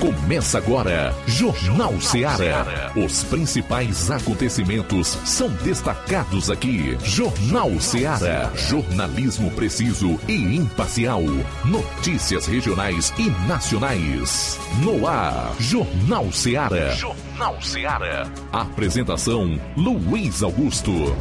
[0.00, 2.92] Começa agora, Jornal Ceará.
[2.94, 6.98] Os principais acontecimentos são destacados aqui.
[7.02, 8.52] Jornal Ceará.
[8.54, 11.22] Jornalismo preciso e imparcial.
[11.64, 14.58] Notícias regionais e nacionais.
[14.82, 16.90] No ar, Jornal Ceará.
[16.90, 18.30] Jornal Ceará.
[18.52, 21.16] Apresentação: Luiz Augusto.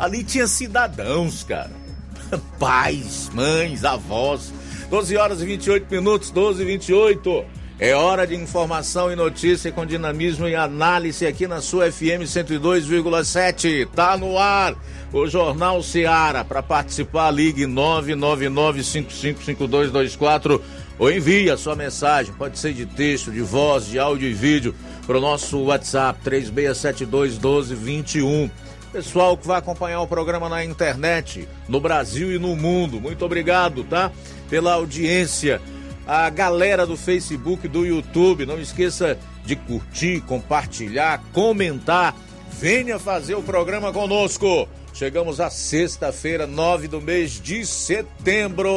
[0.00, 1.70] Ali tinha cidadãos, cara.
[2.58, 4.52] Pais, mães, avós.
[4.90, 7.44] 12 horas e 28 minutos, 12 e 28.
[7.78, 13.88] É hora de informação e notícia com dinamismo e análise aqui na sua FM 102,7.
[13.92, 14.76] Tá no ar
[15.12, 16.44] o Jornal Seara.
[16.44, 20.60] Para participar, ligue 999555224
[21.00, 22.32] ou envie a sua mensagem.
[22.34, 24.72] Pode ser de texto, de voz, de áudio e vídeo
[25.04, 28.48] para o nosso WhatsApp 36721221.
[28.92, 33.82] Pessoal que vai acompanhar o programa na internet, no Brasil e no mundo, muito obrigado,
[33.82, 34.12] tá?
[34.48, 35.60] Pela audiência
[36.06, 38.46] a galera do Facebook, do YouTube.
[38.46, 42.14] Não esqueça de curtir, compartilhar, comentar.
[42.50, 44.68] Venha fazer o programa conosco.
[44.92, 48.70] Chegamos à sexta-feira, 9 do mês de setembro.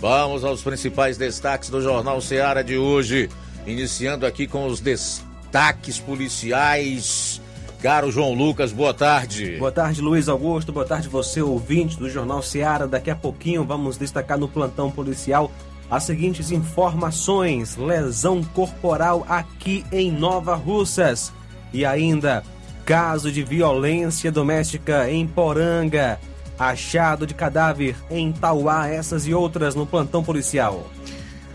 [0.00, 3.28] Vamos aos principais destaques do Jornal Seara de hoje.
[3.66, 7.42] Iniciando aqui com os destaques policiais.
[7.82, 9.56] Caro João Lucas, boa tarde.
[9.58, 10.72] Boa tarde, Luiz Augusto.
[10.72, 12.86] Boa tarde, você, ouvinte do Jornal Seara.
[12.86, 15.50] Daqui a pouquinho vamos destacar no plantão policial
[15.90, 21.32] as seguintes informações: lesão corporal aqui em Nova Russas.
[21.72, 22.42] E ainda,
[22.84, 26.18] caso de violência doméstica em Poranga.
[26.58, 30.90] Achado de cadáver em Tauá, essas e outras no plantão policial.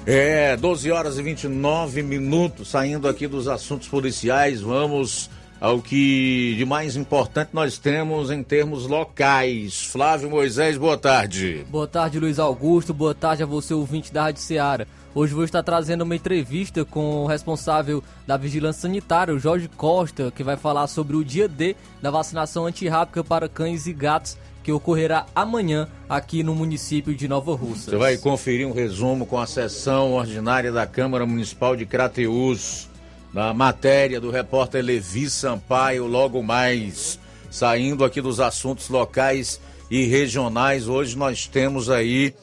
[0.06, 5.30] É, 12 horas e 29 minutos, saindo aqui dos assuntos policiais, vamos
[5.62, 9.86] ao que de mais importante nós temos em termos locais.
[9.86, 11.64] Flávio Moisés, boa tarde.
[11.70, 12.96] Boa tarde, Luiz Augusto.
[12.96, 14.88] Boa tarde a você, ouvinte da Rádio Ceará.
[15.14, 20.32] Hoje vou estar trazendo uma entrevista com o responsável da Vigilância Sanitária, o Jorge Costa,
[20.32, 24.72] que vai falar sobre o dia D da vacinação antirrábica para cães e gatos que
[24.72, 27.92] ocorrerá amanhã aqui no município de Nova Russa.
[27.92, 32.90] Você vai conferir um resumo com a sessão ordinária da Câmara Municipal de Crateús
[33.34, 37.20] na matéria do repórter Levi Sampaio, logo mais,
[37.50, 39.60] saindo aqui dos assuntos locais
[39.90, 40.88] e regionais.
[40.88, 42.36] Hoje nós temos aí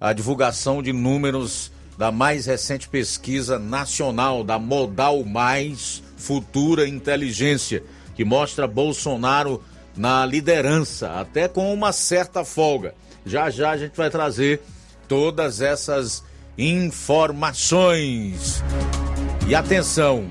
[0.00, 7.82] a divulgação de números da mais recente pesquisa nacional da Modal Mais Futura Inteligência,
[8.14, 9.62] que mostra Bolsonaro
[9.96, 12.94] na liderança, até com uma certa folga.
[13.24, 14.60] Já já a gente vai trazer
[15.08, 16.22] todas essas
[16.58, 18.62] informações.
[19.48, 20.28] E atenção,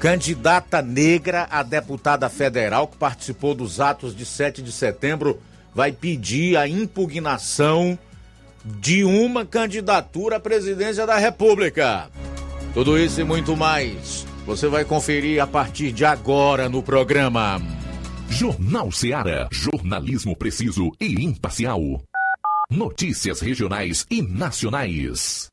[0.00, 5.40] candidata negra a deputada federal que participou dos atos de 7 de setembro
[5.72, 7.96] vai pedir a impugnação
[8.64, 12.10] de uma candidatura à presidência da República.
[12.74, 17.62] Tudo isso e muito mais você vai conferir a partir de agora no programa.
[18.28, 19.48] Jornal Seara.
[19.52, 21.80] Jornalismo preciso e imparcial.
[22.70, 25.48] Notícias regionais e nacionais.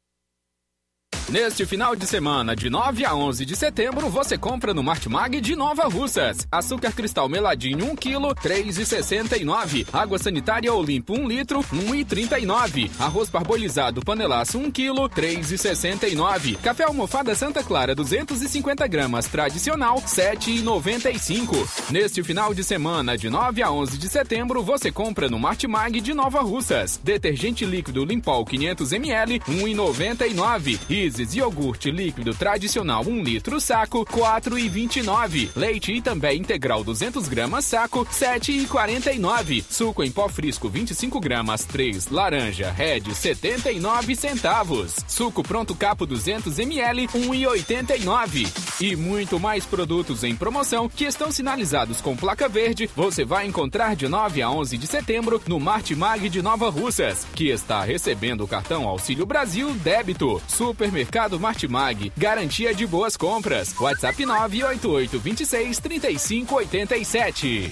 [1.28, 5.56] Neste final de semana, de 9 a 11 de setembro, você compra no Martimag de
[5.56, 6.48] Nova Russas.
[6.52, 9.88] Açúcar cristal meladinho 1 kg, 3,69.
[9.92, 12.92] Água sanitária Olimpo 1 litro, 1,39.
[13.00, 16.58] Arroz parbolizado panelaço 1 kg, 3,69.
[16.58, 21.90] Café almofada Santa Clara 250 gramas tradicional, 7,95.
[21.90, 26.14] Neste final de semana, de 9 a 11 de setembro, você compra no Martimag de
[26.14, 27.00] Nova Russas.
[27.04, 30.80] Detergente líquido Limpol 500 ml, 1,99.
[31.16, 35.50] Isis iogurte líquido tradicional 1 litro saco, 4,29.
[35.56, 39.64] Leite e também integral 200 gramas saco, 7,49.
[39.70, 44.96] Suco em pó frisco 25 gramas 3, laranja Red 79 centavos.
[45.08, 48.82] Suco pronto capo 200 ml 1,89.
[48.82, 52.90] E muito mais produtos em promoção que estão sinalizados com placa verde.
[52.94, 57.48] Você vai encontrar de 9 a 11 de setembro no Martimag de Nova Russas, que
[57.48, 60.42] está recebendo o cartão Auxílio Brasil Débito.
[60.46, 62.12] Supermercado Supermercado Martimag.
[62.18, 63.74] Garantia de boas compras.
[63.80, 67.72] WhatsApp 988 26 35 87.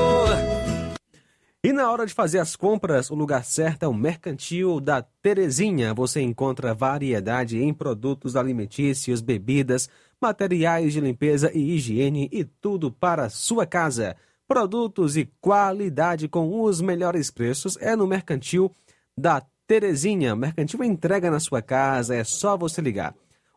[1.63, 5.93] E na hora de fazer as compras, o lugar certo é o Mercantil da Terezinha.
[5.93, 9.87] Você encontra variedade em produtos alimentícios, bebidas,
[10.19, 14.15] materiais de limpeza e higiene e tudo para a sua casa.
[14.47, 18.71] Produtos e qualidade com os melhores preços é no Mercantil
[19.15, 20.35] da Terezinha.
[20.35, 23.13] Mercantil entrega na sua casa, é só você ligar.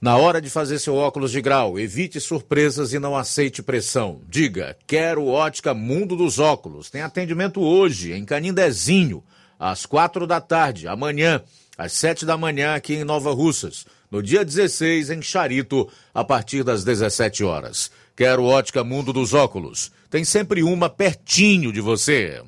[0.00, 4.20] na hora de fazer seu óculos de grau, evite surpresas e não aceite pressão.
[4.28, 6.90] Diga, quero ótica Mundo dos Óculos.
[6.90, 9.24] Tem atendimento hoje, em Canindezinho,
[9.58, 11.42] às quatro da tarde, amanhã,
[11.78, 13.86] às sete da manhã, aqui em Nova Russas.
[14.10, 17.90] No dia 16, em Charito, a partir das 17 horas.
[18.14, 19.90] Quero ótica Mundo dos Óculos.
[20.08, 22.42] Tem sempre uma pertinho de você.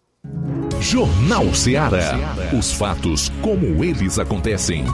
[0.81, 2.13] Jornal Ceará.
[2.57, 4.85] Os fatos como eles acontecem.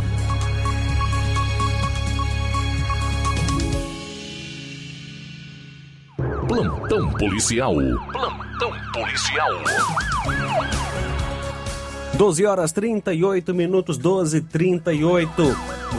[6.48, 7.74] Plantão policial.
[8.10, 9.50] Plantão policial.
[12.14, 15.42] 12 horas 38 minutos, 12 38.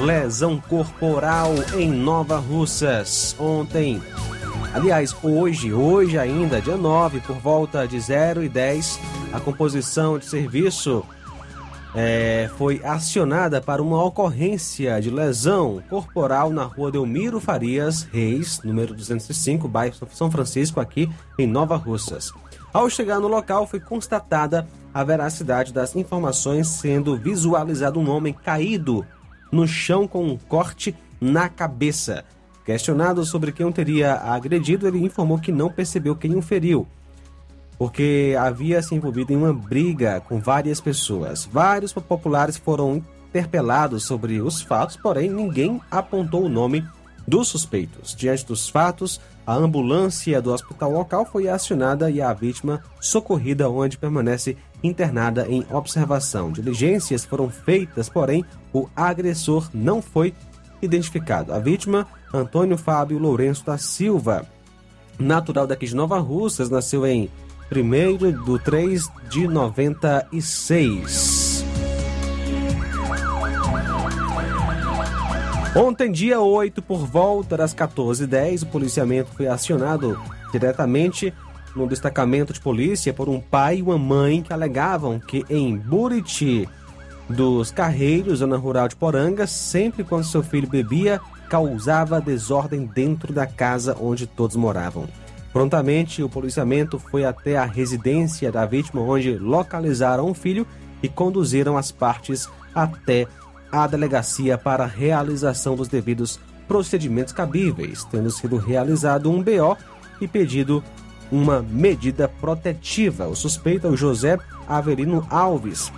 [0.04, 3.36] Lesão corporal em Nova Russas.
[3.40, 4.02] Ontem,
[4.76, 9.00] aliás, hoje, hoje ainda, dia 9, por volta de 0 e 10,
[9.32, 11.02] a composição de serviço
[11.96, 18.94] é, foi acionada para uma ocorrência de lesão corporal na rua Delmiro Farias Reis, número
[18.94, 22.34] 205, bairro São Francisco, aqui em Nova Russas.
[22.74, 29.06] Ao chegar no local, foi constatada a veracidade das informações, sendo visualizado um homem caído
[29.50, 32.26] no chão com um corte na cabeça.
[32.66, 36.88] Questionado sobre quem o teria agredido, ele informou que não percebeu quem o feriu,
[37.78, 41.46] porque havia se envolvido em uma briga com várias pessoas.
[41.46, 46.84] Vários populares foram interpelados sobre os fatos, porém ninguém apontou o nome
[47.28, 48.16] dos suspeitos.
[48.16, 53.98] Diante dos fatos, a ambulância do hospital local foi acionada e a vítima socorrida, onde
[53.98, 56.52] permanece internada em observação.
[56.52, 58.44] Diligências foram feitas, porém
[58.74, 60.34] o agressor não foi
[60.82, 61.54] identificado.
[61.54, 64.46] A vítima, Antônio Fábio Lourenço da Silva,
[65.18, 67.30] natural daqui de Nova Russas, nasceu em
[67.72, 71.64] 1 do 3 de 96.
[75.76, 80.18] Ontem, dia 8, por volta das 14h10, o policiamento foi acionado
[80.52, 81.34] diretamente
[81.76, 86.70] no destacamento de polícia por um pai e uma mãe que alegavam que em Buriti
[87.30, 91.20] dos Carreiros, zona rural de Poranga, sempre quando seu filho bebia,
[91.56, 95.08] causava desordem dentro da casa onde todos moravam.
[95.54, 100.68] Prontamente, o policiamento foi até a residência da vítima, onde localizaram o filho
[101.02, 103.26] e conduziram as partes até
[103.72, 109.78] à delegacia para a realização dos devidos procedimentos cabíveis, tendo sido realizado um BO
[110.20, 110.84] e pedido
[111.32, 113.30] uma medida protetiva.
[113.30, 115.90] O suspeito é o José Avelino Alves,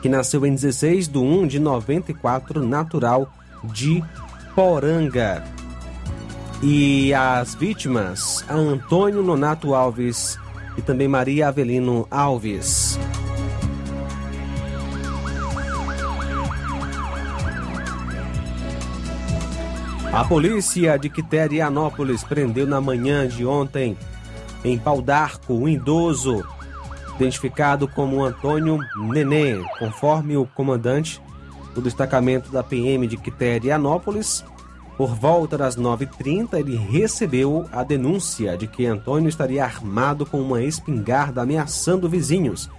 [0.00, 4.02] que nasceu em 16 de 1 de 94, natural de
[4.54, 5.42] Poranga.
[6.62, 10.38] E as vítimas, Antônio Nonato Alves
[10.76, 12.98] e também Maria Avelino Alves.
[20.12, 23.96] A polícia de Quiterianópolis prendeu na manhã de ontem,
[24.62, 26.46] em Pau d'Arco, um idoso
[27.16, 31.20] identificado como Antônio Nenê, conforme o comandante
[31.74, 34.44] do destacamento da PM de Quiterianópolis.
[34.96, 40.62] Por volta das 9h30, ele recebeu a denúncia de que Antônio estaria armado com uma
[40.62, 42.70] espingarda ameaçando vizinhos.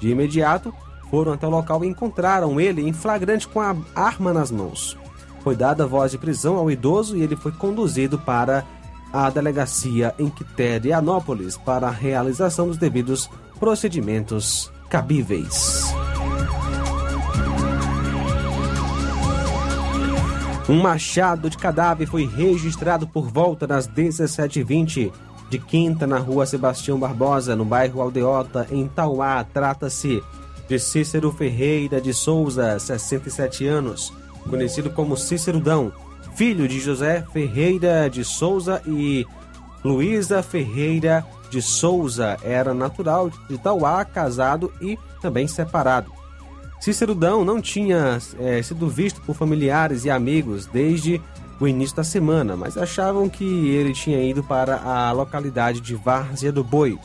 [0.00, 0.72] De imediato,
[1.10, 4.96] foram até o local e encontraram ele em flagrante com a arma nas mãos.
[5.42, 8.64] Foi dada voz de prisão ao idoso e ele foi conduzido para
[9.12, 15.97] a delegacia em Quiterianópolis para a realização dos devidos procedimentos cabíveis.
[20.68, 25.10] Um machado de cadáver foi registrado por volta das 17h20
[25.48, 29.42] de Quinta, na rua Sebastião Barbosa, no bairro Aldeota, em Tauá.
[29.42, 30.22] Trata-se
[30.68, 34.12] de Cícero Ferreira de Souza, 67 anos,
[34.46, 35.90] conhecido como Cícero Dão,
[36.36, 39.26] filho de José Ferreira de Souza e
[39.82, 42.36] Luísa Ferreira de Souza.
[42.42, 46.17] Era natural de Tauá, casado e também separado.
[46.80, 51.20] Cícero Dão não tinha é, sido visto por familiares e amigos desde
[51.60, 56.52] o início da semana, mas achavam que ele tinha ido para a localidade de Várzea
[56.52, 56.98] do Boi.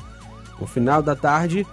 [0.60, 1.66] No final da tarde,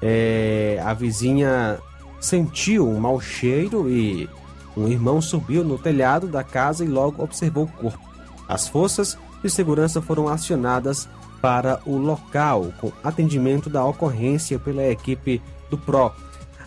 [0.00, 1.78] é, a vizinha
[2.20, 4.28] sentiu um mau cheiro e
[4.76, 8.06] um irmão subiu no telhado da casa e logo observou o corpo.
[8.48, 11.08] As forças de segurança foram acionadas
[11.40, 16.12] para o local com atendimento da ocorrência pela equipe do PRO.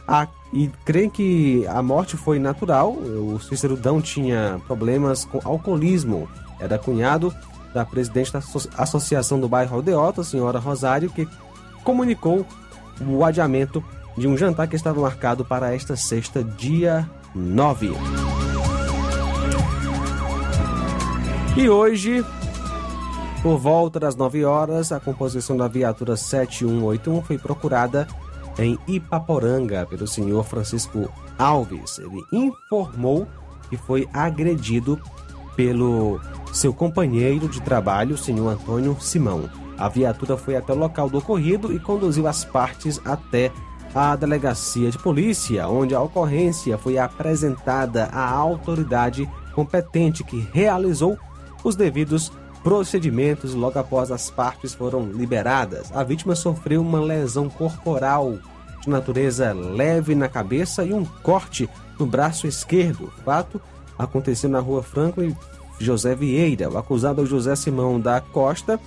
[0.08, 2.92] A e creem que a morte foi natural.
[2.92, 6.28] O Cícero Dão tinha problemas com alcoolismo.
[6.60, 7.34] Era cunhado
[7.74, 8.42] da presidente da
[8.78, 11.28] Associação do Bairro Aldeota, a senhora Rosário, que
[11.84, 12.46] comunicou
[13.08, 13.84] o adiamento
[14.18, 17.94] de um jantar que estava marcado para esta sexta, dia 9.
[21.56, 22.26] E hoje,
[23.42, 28.08] por volta das 9 horas, a composição da viatura 7181 foi procurada
[28.60, 32.00] em Ipaporanga pelo senhor Francisco Alves.
[32.00, 33.28] Ele informou
[33.70, 35.00] que foi agredido
[35.56, 36.20] pelo
[36.52, 39.50] seu companheiro de trabalho, senhor Antônio Simão.
[39.78, 43.52] A viatura foi até o local do ocorrido e conduziu as partes até
[43.96, 51.18] a delegacia de polícia, onde a ocorrência foi apresentada à autoridade competente que realizou
[51.64, 52.32] os devidos
[52.64, 55.92] procedimentos logo após as partes foram liberadas.
[55.94, 58.38] A vítima sofreu uma lesão corporal
[58.82, 63.06] de natureza leve na cabeça e um corte no braço esquerdo.
[63.06, 63.62] O fato
[63.98, 65.36] aconteceu na rua Franco e
[65.80, 66.70] José Vieira.
[66.70, 68.80] O acusado é o José Simão da Costa,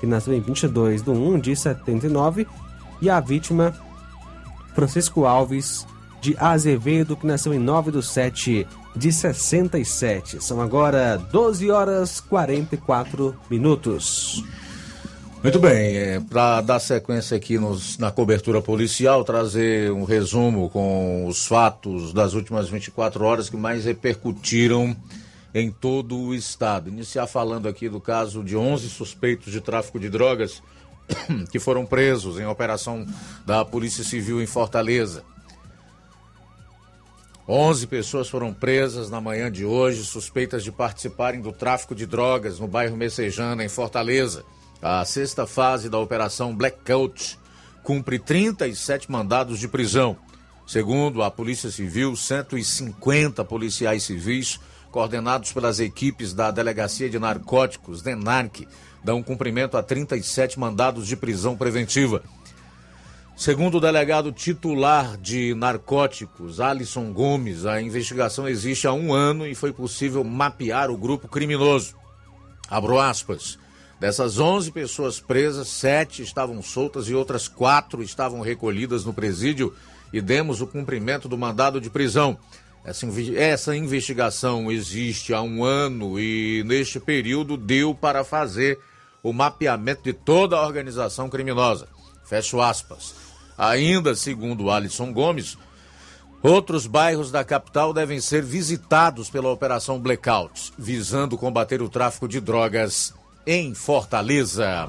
[0.00, 2.46] que nasceu em 22 de 1 de 79,
[3.00, 3.74] e a vítima
[4.74, 5.86] Francisco Alves
[6.20, 10.42] de Azevedo, que nasceu em 9 de 7 de 67.
[10.42, 14.44] São agora 12 horas 44 minutos.
[15.42, 21.26] Muito bem, é, para dar sequência aqui nos, na cobertura policial, trazer um resumo com
[21.26, 24.96] os fatos das últimas 24 horas que mais repercutiram
[25.54, 26.88] em todo o estado.
[26.88, 30.62] Iniciar falando aqui do caso de 11 suspeitos de tráfico de drogas
[31.52, 33.06] que foram presos em operação
[33.44, 35.22] da Polícia Civil em Fortaleza.
[37.46, 42.58] 11 pessoas foram presas na manhã de hoje, suspeitas de participarem do tráfico de drogas
[42.58, 44.44] no bairro Messejana, em Fortaleza.
[44.80, 47.38] A sexta fase da Operação Blackout
[47.82, 50.16] cumpre 37 mandados de prisão.
[50.66, 54.58] Segundo a Polícia Civil, 150 policiais civis,
[54.90, 58.66] coordenados pelas equipes da Delegacia de Narcóticos, DENARC,
[59.04, 62.22] dão cumprimento a 37 mandados de prisão preventiva.
[63.36, 69.56] Segundo o delegado titular de narcóticos, Alisson Gomes, a investigação existe há um ano e
[69.56, 71.96] foi possível mapear o grupo criminoso.
[72.70, 73.58] Abro aspas.
[73.98, 79.74] Dessas 11 pessoas presas, sete estavam soltas e outras quatro estavam recolhidas no presídio
[80.12, 82.38] e demos o cumprimento do mandado de prisão.
[82.84, 88.78] Essa, essa investigação existe há um ano e neste período deu para fazer
[89.24, 91.88] o mapeamento de toda a organização criminosa.
[92.24, 93.23] Fecho aspas.
[93.56, 95.56] Ainda segundo Alisson Gomes,
[96.42, 102.40] outros bairros da capital devem ser visitados pela Operação Blackout, visando combater o tráfico de
[102.40, 103.14] drogas
[103.46, 104.88] em Fortaleza.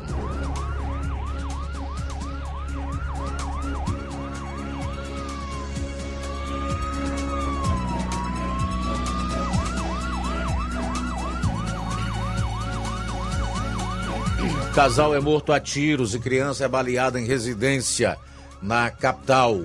[14.73, 18.17] Casal é morto a tiros e criança é baleada em residência
[18.65, 19.61] na capital.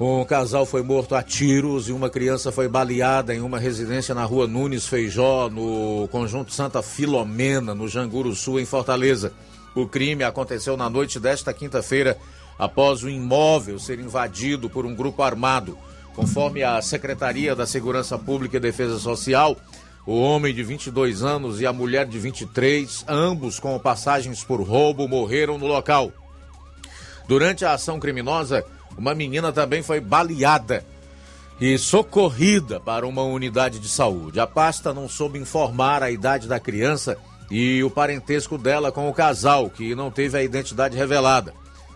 [0.00, 4.24] Um casal foi morto a tiros e uma criança foi baleada em uma residência na
[4.24, 9.32] rua Nunes Feijó, no conjunto Santa Filomena, no Janguru Sul, em Fortaleza.
[9.74, 12.18] O crime aconteceu na noite desta quinta-feira,
[12.58, 15.78] após o imóvel ser invadido por um grupo armado.
[16.14, 19.56] Conforme a Secretaria da Segurança Pública e Defesa Social,
[20.04, 25.06] o homem de 22 anos e a mulher de 23, ambos com passagens por roubo,
[25.06, 26.12] morreram no local.
[27.26, 28.64] Durante a ação criminosa,
[28.96, 30.84] uma menina também foi baleada
[31.60, 34.40] e socorrida para uma unidade de saúde.
[34.40, 37.16] A pasta não soube informar a idade da criança
[37.50, 41.54] e o parentesco dela com o casal, que não teve a identidade revelada.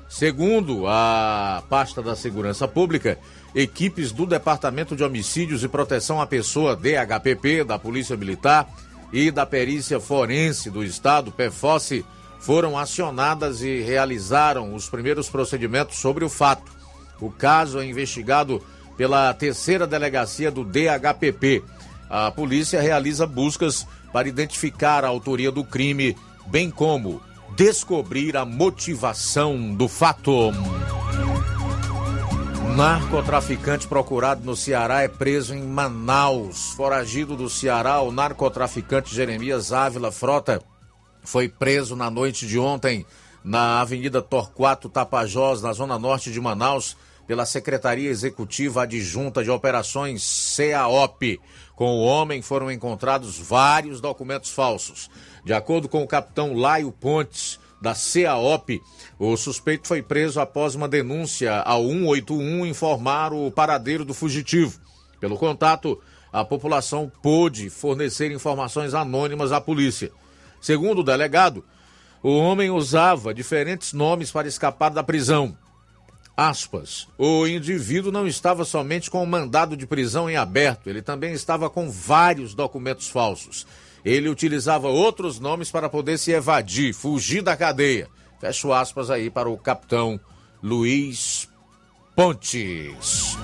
[0.08, 3.18] Segundo a pasta da Segurança Pública,
[3.54, 8.68] equipes do Departamento de Homicídios e Proteção à Pessoa, DHPP, da Polícia Militar
[9.12, 12.04] e da Perícia Forense do Estado, PFOSSE,
[12.46, 16.70] foram acionadas e realizaram os primeiros procedimentos sobre o fato.
[17.20, 18.64] O caso é investigado
[18.96, 21.64] pela terceira delegacia do DHPP.
[22.08, 27.20] A polícia realiza buscas para identificar a autoria do crime, bem como
[27.56, 30.52] descobrir a motivação do fato.
[32.76, 36.74] Narcotraficante procurado no Ceará é preso em Manaus.
[36.76, 40.62] Foragido do Ceará, o narcotraficante Jeremias Ávila Frota
[41.26, 43.04] foi preso na noite de ontem
[43.44, 50.56] na Avenida Torquato Tapajós, na zona norte de Manaus, pela Secretaria Executiva Adjunta de Operações
[50.56, 51.40] CAOP.
[51.74, 55.10] Com o homem foram encontrados vários documentos falsos.
[55.44, 58.80] De acordo com o capitão Laio Pontes, da CAOP,
[59.18, 64.80] o suspeito foi preso após uma denúncia ao 181 informar o paradeiro do fugitivo.
[65.20, 66.00] Pelo contato,
[66.32, 70.10] a população pôde fornecer informações anônimas à polícia.
[70.66, 71.64] Segundo o delegado,
[72.20, 75.56] o homem usava diferentes nomes para escapar da prisão.
[76.36, 77.06] Aspas.
[77.16, 81.70] O indivíduo não estava somente com o mandado de prisão em aberto, ele também estava
[81.70, 83.64] com vários documentos falsos.
[84.04, 88.08] Ele utilizava outros nomes para poder se evadir, fugir da cadeia.
[88.40, 90.18] Fecho aspas aí para o capitão
[90.60, 91.48] Luiz
[92.16, 93.38] Pontes.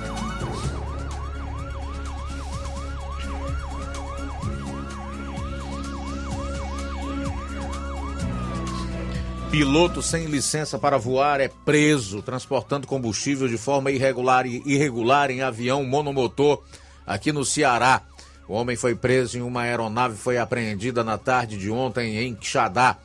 [9.52, 15.84] Piloto sem licença para voar é preso transportando combustível de forma irregular, irregular em avião
[15.84, 16.62] monomotor
[17.06, 18.00] aqui no Ceará.
[18.48, 22.96] O homem foi preso em uma aeronave foi apreendida na tarde de ontem em Quixadá.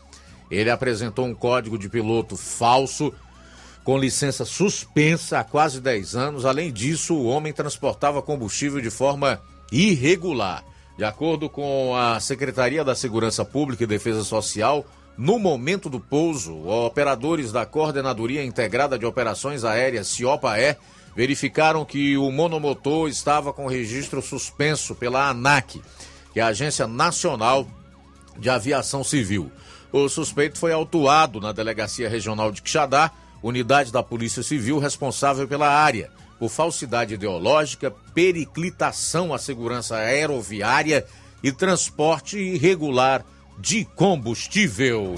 [0.50, 3.14] Ele apresentou um código de piloto falso,
[3.84, 6.46] com licença suspensa há quase 10 anos.
[6.46, 10.64] Além disso, o homem transportava combustível de forma irregular.
[10.98, 14.86] De acordo com a Secretaria da Segurança Pública e Defesa Social,
[15.18, 20.76] no momento do pouso, operadores da Coordenadoria Integrada de Operações Aéreas, CIOPA-E,
[21.16, 25.82] verificaram que o monomotor estava com registro suspenso pela ANAC,
[26.32, 27.68] que é a Agência Nacional
[28.38, 29.52] de Aviação Civil.
[29.92, 35.68] O suspeito foi autuado na Delegacia Regional de Quixadá, unidade da Polícia Civil responsável pela
[35.68, 41.04] área, por falsidade ideológica, periclitação à segurança aeroviária
[41.42, 43.26] e transporte irregular
[43.60, 45.16] de combustível.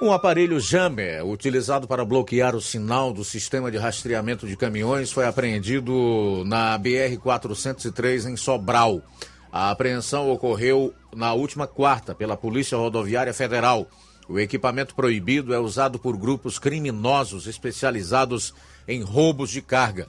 [0.00, 5.26] Um aparelho Jammer, utilizado para bloquear o sinal do sistema de rastreamento de caminhões, foi
[5.26, 9.02] apreendido na BR-403 em Sobral.
[9.50, 13.88] A apreensão ocorreu na última quarta pela Polícia Rodoviária Federal.
[14.28, 18.52] O equipamento proibido é usado por grupos criminosos especializados
[18.88, 20.08] em roubos de carga.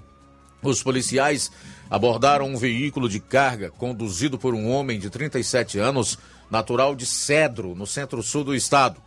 [0.62, 1.52] Os policiais
[1.90, 6.18] abordaram um veículo de carga conduzido por um homem de 37 anos,
[6.50, 9.00] natural de Cedro, no centro-sul do estado.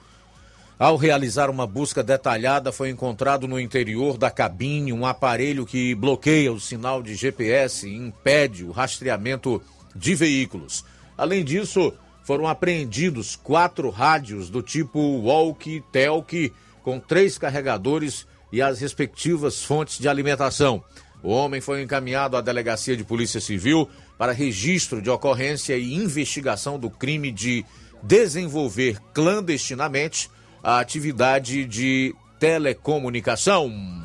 [0.79, 6.53] Ao realizar uma busca detalhada, foi encontrado no interior da cabine um aparelho que bloqueia
[6.53, 9.61] o sinal de GPS e impede o rastreamento
[9.95, 10.85] de veículos.
[11.19, 16.53] Além disso, foram apreendidos quatro rádios do tipo walkie-talkie
[16.83, 20.83] com três carregadores e as respectivas fontes de alimentação.
[21.23, 26.79] O homem foi encaminhado à delegacia de polícia civil para registro de ocorrência e investigação
[26.79, 27.65] do crime de
[28.03, 30.31] desenvolver clandestinamente
[30.63, 34.00] a atividade de telecomunicação.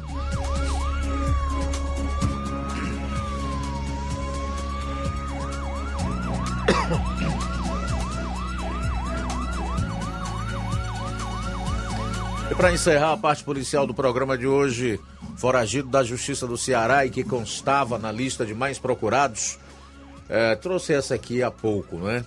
[12.57, 14.97] Para encerrar a parte policial do programa de hoje,
[15.35, 19.59] foragido da Justiça do Ceará e que constava na lista de mais procurados,
[20.29, 22.23] é, trouxe essa aqui há pouco, né?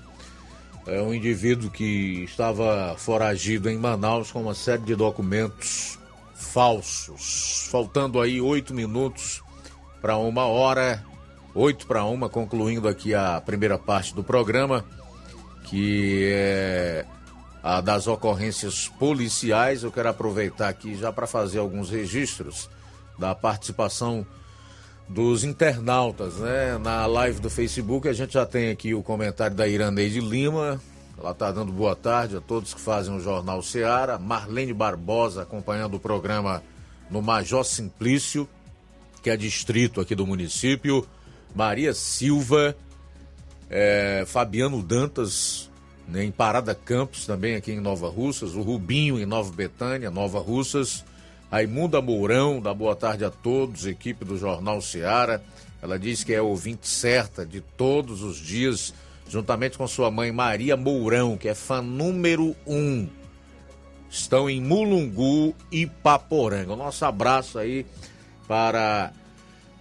[0.86, 5.98] É um indivíduo que estava foragido em Manaus com uma série de documentos
[6.34, 7.66] falsos.
[7.70, 9.42] Faltando aí oito minutos
[10.00, 11.02] para uma hora,
[11.54, 14.84] oito para uma, concluindo aqui a primeira parte do programa,
[15.64, 17.06] que é
[17.62, 19.82] a das ocorrências policiais.
[19.82, 22.68] Eu quero aproveitar aqui já para fazer alguns registros
[23.18, 24.26] da participação
[25.08, 26.78] dos internautas, né?
[26.78, 30.80] Na live do Facebook a gente já tem aqui o comentário da Iraneide Lima.
[31.18, 34.18] Ela está dando boa tarde a todos que fazem o Jornal Seara.
[34.18, 36.62] Marlene Barbosa acompanhando o programa
[37.10, 38.48] no Major Simplício,
[39.22, 41.06] que é distrito aqui do município.
[41.54, 42.76] Maria Silva,
[43.70, 45.67] é, Fabiano Dantas,
[46.08, 50.40] né, em Parada Campos, também aqui em Nova Russas, o Rubinho em Nova Betânia, Nova
[50.40, 51.04] Russas,
[51.50, 55.42] Raimunda Mourão, da boa tarde a todos, equipe do Jornal Seara.
[55.82, 58.92] Ela diz que é ouvinte certa de todos os dias,
[59.28, 63.06] juntamente com sua mãe Maria Mourão, que é fã número um.
[64.10, 66.72] Estão em Mulungu e Paporanga.
[66.72, 67.84] O nosso abraço aí
[68.46, 69.12] para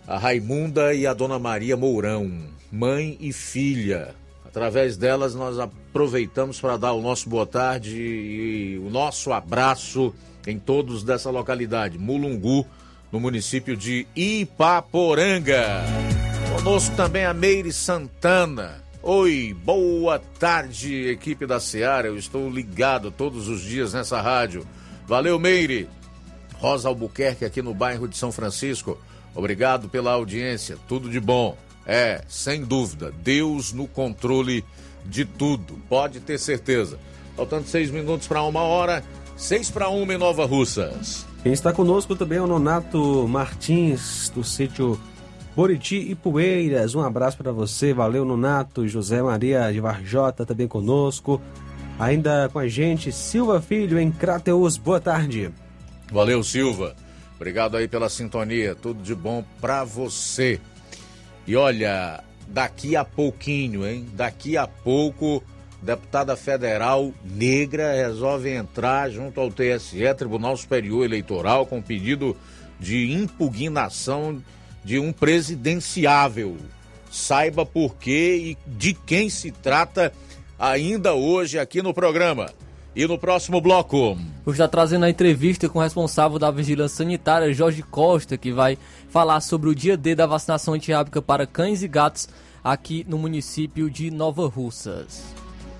[0.05, 2.29] a Raimunda e a Dona Maria Mourão,
[2.69, 4.13] mãe e filha.
[4.57, 10.11] Através delas, nós aproveitamos para dar o nosso boa tarde e o nosso abraço
[10.47, 12.65] em todos dessa localidade, Mulungu,
[13.11, 15.83] no município de Ipaporanga.
[16.55, 18.83] Conosco também a Meire Santana.
[19.03, 22.07] Oi, boa tarde, equipe da Seara.
[22.07, 24.65] Eu estou ligado todos os dias nessa rádio.
[25.05, 25.87] Valeu, Meire.
[26.55, 28.97] Rosa Albuquerque, aqui no bairro de São Francisco.
[29.35, 30.79] Obrigado pela audiência.
[30.87, 31.55] Tudo de bom.
[31.87, 34.63] É, sem dúvida, Deus no controle
[35.05, 35.75] de tudo.
[35.87, 36.99] Pode ter certeza.
[37.35, 39.03] Faltando seis minutos para uma hora.
[39.37, 41.25] 6 para 1 em Nova Russas.
[41.43, 44.99] Quem está conosco também é o Nonato Martins, do sítio
[45.55, 46.95] Boriti e Poeiras.
[46.95, 51.39] Um abraço para você, valeu Nonato, José Maria de Varjota também conosco.
[51.99, 54.75] Ainda com a gente, Silva Filho em Crateus.
[54.75, 55.51] Boa tarde.
[56.11, 56.95] Valeu, Silva.
[57.35, 58.73] Obrigado aí pela sintonia.
[58.73, 60.59] Tudo de bom para você.
[61.47, 64.05] E olha, daqui a pouquinho, hein?
[64.13, 65.41] Daqui a pouco
[65.81, 72.35] deputada federal negra resolve entrar junto ao TSE, Tribunal Superior Eleitoral, com pedido
[72.79, 74.43] de impugnação
[74.83, 76.57] de um presidenciável.
[77.09, 80.11] Saiba por quê e de quem se trata
[80.59, 82.51] ainda hoje aqui no programa.
[82.97, 84.17] E no próximo bloco.
[84.43, 88.75] Hoje está trazendo a entrevista com o responsável da Vigilância Sanitária, Jorge Costa, que vai
[89.07, 92.27] falar sobre o dia D da vacinação antirrábica para cães e gatos
[92.63, 95.23] aqui no município de Nova Russas.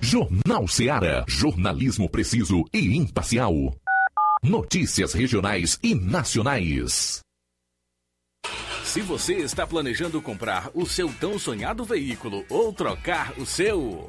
[0.00, 1.24] Jornal Seara.
[1.26, 3.52] Jornalismo preciso e imparcial.
[4.40, 7.18] Notícias regionais e nacionais.
[8.84, 14.08] Se você está planejando comprar o seu tão sonhado veículo ou trocar o seu.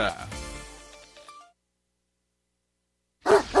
[0.01, 0.27] ア
[3.23, 3.60] ハハ!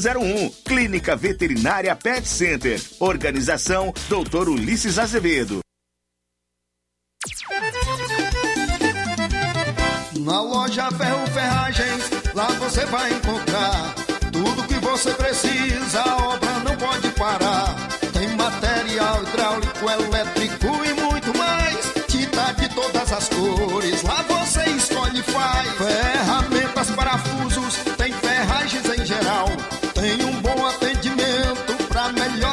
[0.00, 0.50] 01.
[0.64, 2.80] Clínica Veterinária Pet Center.
[2.98, 4.48] Organização Dr.
[4.48, 5.60] Ulisses Azevedo.
[10.20, 13.94] Na loja Ferro Ferragens, lá você vai encontrar
[14.32, 17.74] tudo que você precisa, a obra não pode parar.
[18.12, 21.76] Tem material hidráulico, elétrico e muito mais.
[22.06, 25.68] Tinta de todas as cores, lá você escolhe e faz.
[25.72, 29.48] Ferramentas, parafusos, tem ferragens em geral.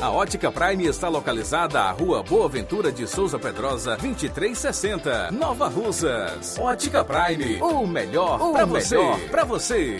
[0.00, 6.56] A Ótica Prime está localizada à Rua Boa Ventura de Souza Pedrosa, 2360, Nova Russas.
[6.58, 8.96] Ótica Prime, o melhor para você.
[9.30, 9.96] Para você.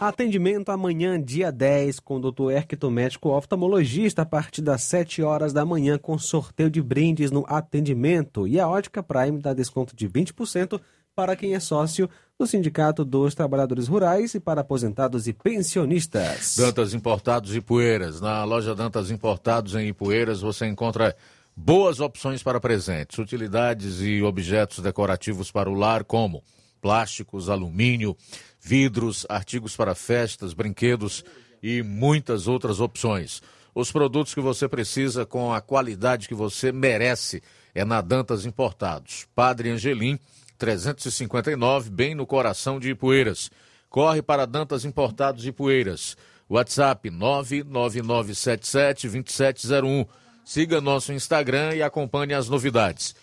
[0.00, 2.52] Atendimento amanhã, dia 10, com o Dr.
[2.52, 8.46] Erquitomédico oftalmologista, a partir das 7 horas da manhã, com sorteio de brindes no atendimento.
[8.46, 10.80] E a Ótica Prime dá desconto de 20%
[11.14, 16.54] para quem é sócio do Sindicato dos Trabalhadores Rurais e para aposentados e pensionistas.
[16.56, 18.20] Dantas Importados e Poeiras.
[18.20, 21.16] Na loja Dantas Importados em Ipueiras você encontra
[21.56, 26.44] boas opções para presentes, utilidades e objetos decorativos para o lar, como
[26.80, 28.16] plásticos, alumínio,
[28.60, 31.24] vidros, artigos para festas, brinquedos
[31.60, 33.42] e muitas outras opções.
[33.74, 37.42] Os produtos que você precisa com a qualidade que você merece
[37.74, 39.26] é na Dantas Importados.
[39.34, 40.20] Padre Angelim
[40.58, 43.50] 359, bem no coração de Ipueiras.
[43.88, 46.16] Corre para Dantas Importados Poeiras.
[46.48, 50.06] WhatsApp 999772701.
[50.44, 53.16] Siga nosso Instagram e acompanhe as novidades.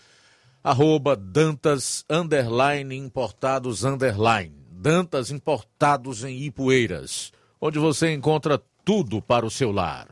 [0.64, 4.56] Arroba Dantas Underline Importados Underline.
[4.72, 7.34] Dantas Importados em Ipueiras.
[7.60, 10.08] Onde você encontra tudo para o seu lar.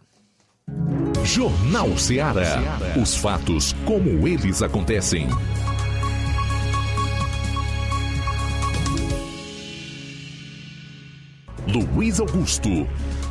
[1.24, 2.60] Jornal Ceará.
[3.02, 5.28] Os fatos como eles acontecem.
[11.68, 12.88] Luiz Augusto.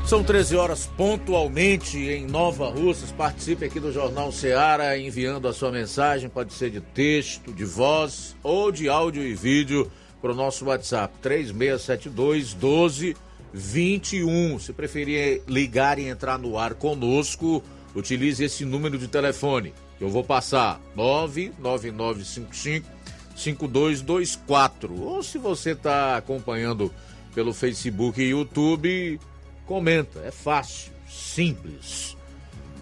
[0.07, 3.13] São 13 horas pontualmente em Nova Russas.
[3.13, 8.35] Participe aqui do Jornal Ceará enviando a sua mensagem, pode ser de texto, de voz
[8.43, 9.89] ou de áudio e vídeo
[10.21, 14.59] para o nosso WhatsApp 3672 1221.
[14.59, 17.63] Se preferir ligar e entrar no ar conosco,
[17.95, 19.75] utilize esse número de telefone.
[20.01, 22.89] Eu vou passar 99955
[23.37, 25.01] 5224.
[25.01, 26.93] Ou se você está acompanhando
[27.35, 29.21] pelo Facebook e YouTube.
[29.67, 32.17] Comenta, é fácil, simples.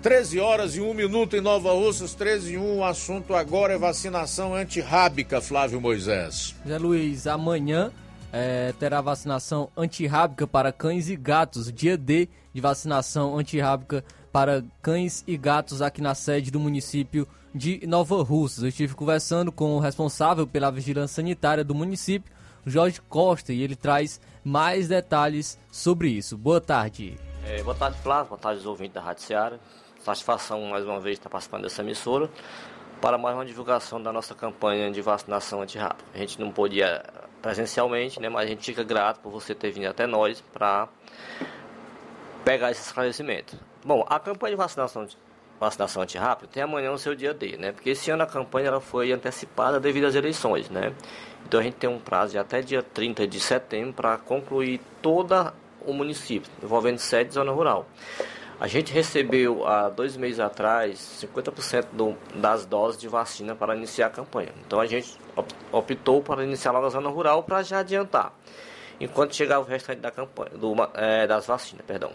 [0.02, 2.78] 13 horas e 1 minuto em Nova Russas, 13 e 1.
[2.78, 6.54] O assunto agora é vacinação antirrábica, Flávio Moisés.
[6.66, 7.92] Zé Luiz, amanhã
[8.32, 11.70] é, terá vacinação antirrábica para cães e gatos.
[11.70, 17.87] Dia D de vacinação antirrábica para cães e gatos aqui na sede do município de
[17.87, 18.62] Nova Russas.
[18.62, 22.33] Eu estive conversando com o responsável pela vigilância sanitária do município,
[22.67, 26.37] Jorge Costa, e ele traz mais detalhes sobre isso.
[26.37, 27.19] Boa tarde.
[27.46, 28.29] É, boa tarde, Flávio.
[28.29, 29.61] Boa tarde, os ouvintes da Rádio Seara.
[30.00, 32.31] Satisfação mais uma vez estar participando dessa emissora
[33.00, 36.04] para mais uma divulgação da nossa campanha de vacinação antirrábica.
[36.15, 37.02] A gente não podia
[37.40, 40.88] presencialmente, né, mas a gente fica grato por você ter vindo até nós para
[42.44, 43.58] pegar esse esclarecimento.
[43.85, 45.06] Bom, a campanha de vacinação
[45.61, 47.71] vacinação antirrápida, tem amanhã o seu dia D, né?
[47.71, 50.94] Porque esse ano a campanha ela foi antecipada devido às eleições, né?
[51.46, 55.52] Então a gente tem um prazo de até dia 30 de setembro para concluir toda
[55.85, 57.87] o município, envolvendo sede e zona rural.
[58.58, 64.06] A gente recebeu há dois meses atrás 50% do, das doses de vacina para iniciar
[64.06, 64.52] a campanha.
[64.67, 65.17] Então a gente
[65.73, 68.33] optou para iniciar logo a zona rural para já adiantar,
[68.98, 72.13] enquanto chegar o restante da campanha, do, é, das vacinas, perdão.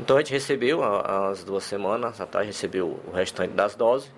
[0.00, 4.10] Então a gente recebeu, as duas semanas atrás, recebeu o restante das doses.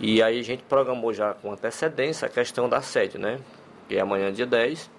[0.00, 3.38] E aí a gente programou já com antecedência a questão da sede, né?
[3.86, 4.90] Que é amanhã, dia 10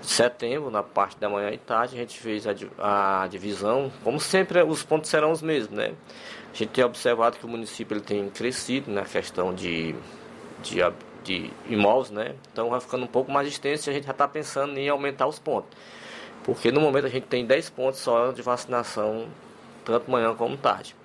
[0.00, 3.92] de setembro, na parte da manhã e tarde, a gente fez a, a divisão.
[4.02, 5.92] Como sempre, os pontos serão os mesmos, né?
[6.52, 9.94] A gente tem observado que o município ele tem crescido na questão de,
[10.62, 10.80] de,
[11.22, 12.34] de imóveis, né?
[12.50, 15.26] Então vai ficando um pouco mais extenso e a gente já está pensando em aumentar
[15.26, 15.70] os pontos.
[16.44, 19.28] Porque no momento a gente tem 10 pontos só de vacinação,
[19.84, 20.96] tanto manhã como tarde.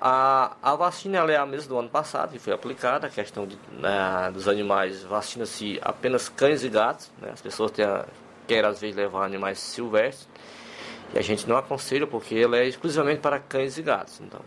[0.00, 3.58] A, a vacina é a mesma do ano passado, que foi aplicada, a questão de,
[3.72, 7.30] né, dos animais, vacina-se apenas cães e gatos, né?
[7.32, 8.04] as pessoas têm a,
[8.46, 10.28] quer às vezes levar animais silvestres.
[11.14, 14.20] E a gente não aconselha porque ela é exclusivamente para cães e gatos.
[14.20, 14.40] Então,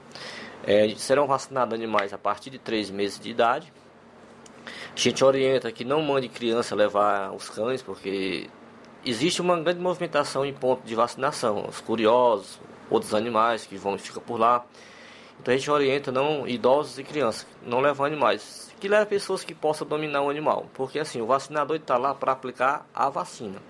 [0.64, 3.72] é, serão vacinados animais a partir de 3 meses de idade.
[4.66, 8.50] A gente orienta que não mande criança levar os cães, porque
[9.10, 11.66] existe uma grande movimentação em ponto de vacinação.
[11.68, 14.66] Os curiosos, outros animais que vão e ficam por lá.
[15.40, 18.74] Então a gente orienta não idosos e crianças, não levar animais.
[18.80, 20.66] Que leva pessoas que possam dominar o animal.
[20.74, 23.62] Porque assim, o vacinador está lá para aplicar a vacina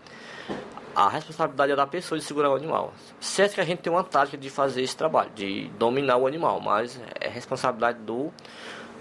[0.98, 2.92] a responsabilidade é da pessoa de segurar o animal.
[3.20, 6.60] Certo que a gente tem uma tática de fazer esse trabalho, de dominar o animal,
[6.60, 8.34] mas é responsabilidade do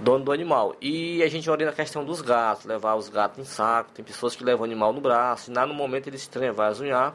[0.01, 0.77] dono do animal.
[0.81, 3.91] E a gente orienta a questão dos gatos, levar os gatos em saco.
[3.93, 6.69] Tem pessoas que levam o animal no braço, e lá no momento ele se vai
[6.69, 7.15] azunhar.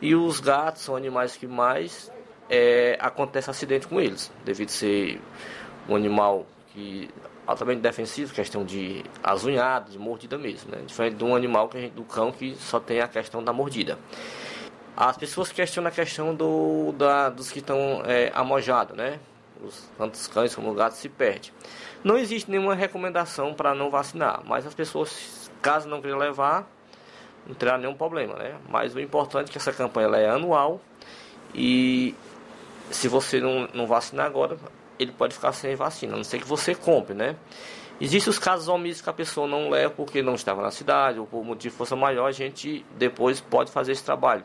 [0.00, 2.10] E os gatos são animais que mais
[2.48, 5.20] é, acontece acidente com eles, devido a ser
[5.88, 7.10] um animal que
[7.46, 10.82] altamente defensivo, questão de azunhada, de mordida mesmo, né?
[10.86, 13.98] Diferente de um animal que gente, do cão que só tem a questão da mordida.
[14.96, 19.18] As pessoas questionam a questão do, da, dos que estão é, amojados, né?
[19.62, 21.50] Os, tanto os cães como os gatos se perdem.
[22.04, 26.68] Não existe nenhuma recomendação para não vacinar, mas as pessoas, caso não queiram levar,
[27.46, 28.56] não terá nenhum problema, né?
[28.68, 30.80] Mas o importante é que essa campanha é anual
[31.54, 32.14] e
[32.90, 34.56] se você não, não vacinar agora,
[34.98, 37.36] ele pode ficar sem vacina, a não ser que você compre, né?
[38.00, 41.26] Existem os casos omissos que a pessoa não leva porque não estava na cidade ou
[41.26, 44.42] por motivo de força maior, a gente depois pode fazer esse trabalho.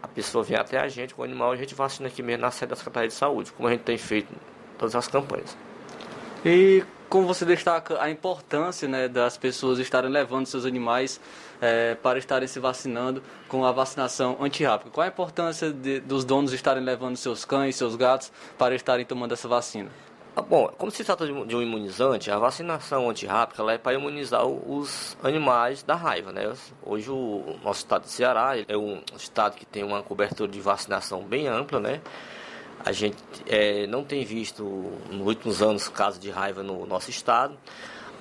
[0.00, 2.50] A pessoa vem até a gente com o animal, a gente vacina aqui mesmo na
[2.52, 5.56] sede da Secretaria de Saúde, como a gente tem feito em todas as campanhas.
[6.48, 11.20] E como você destaca a importância né, das pessoas estarem levando seus animais
[11.60, 14.90] é, para estarem se vacinando com a vacinação antirrábica.
[14.90, 19.32] Qual a importância de, dos donos estarem levando seus cães, seus gatos para estarem tomando
[19.32, 19.90] essa vacina?
[20.36, 25.16] Ah, bom, como se trata de um imunizante, a vacinação antirrábica é para imunizar os
[25.24, 26.52] animais da raiva, né?
[26.84, 31.24] Hoje o nosso estado de Ceará é um estado que tem uma cobertura de vacinação
[31.24, 32.00] bem ampla, né?
[32.86, 33.16] A gente
[33.48, 34.62] é, não tem visto
[35.10, 37.58] nos últimos anos casos de raiva no nosso estado.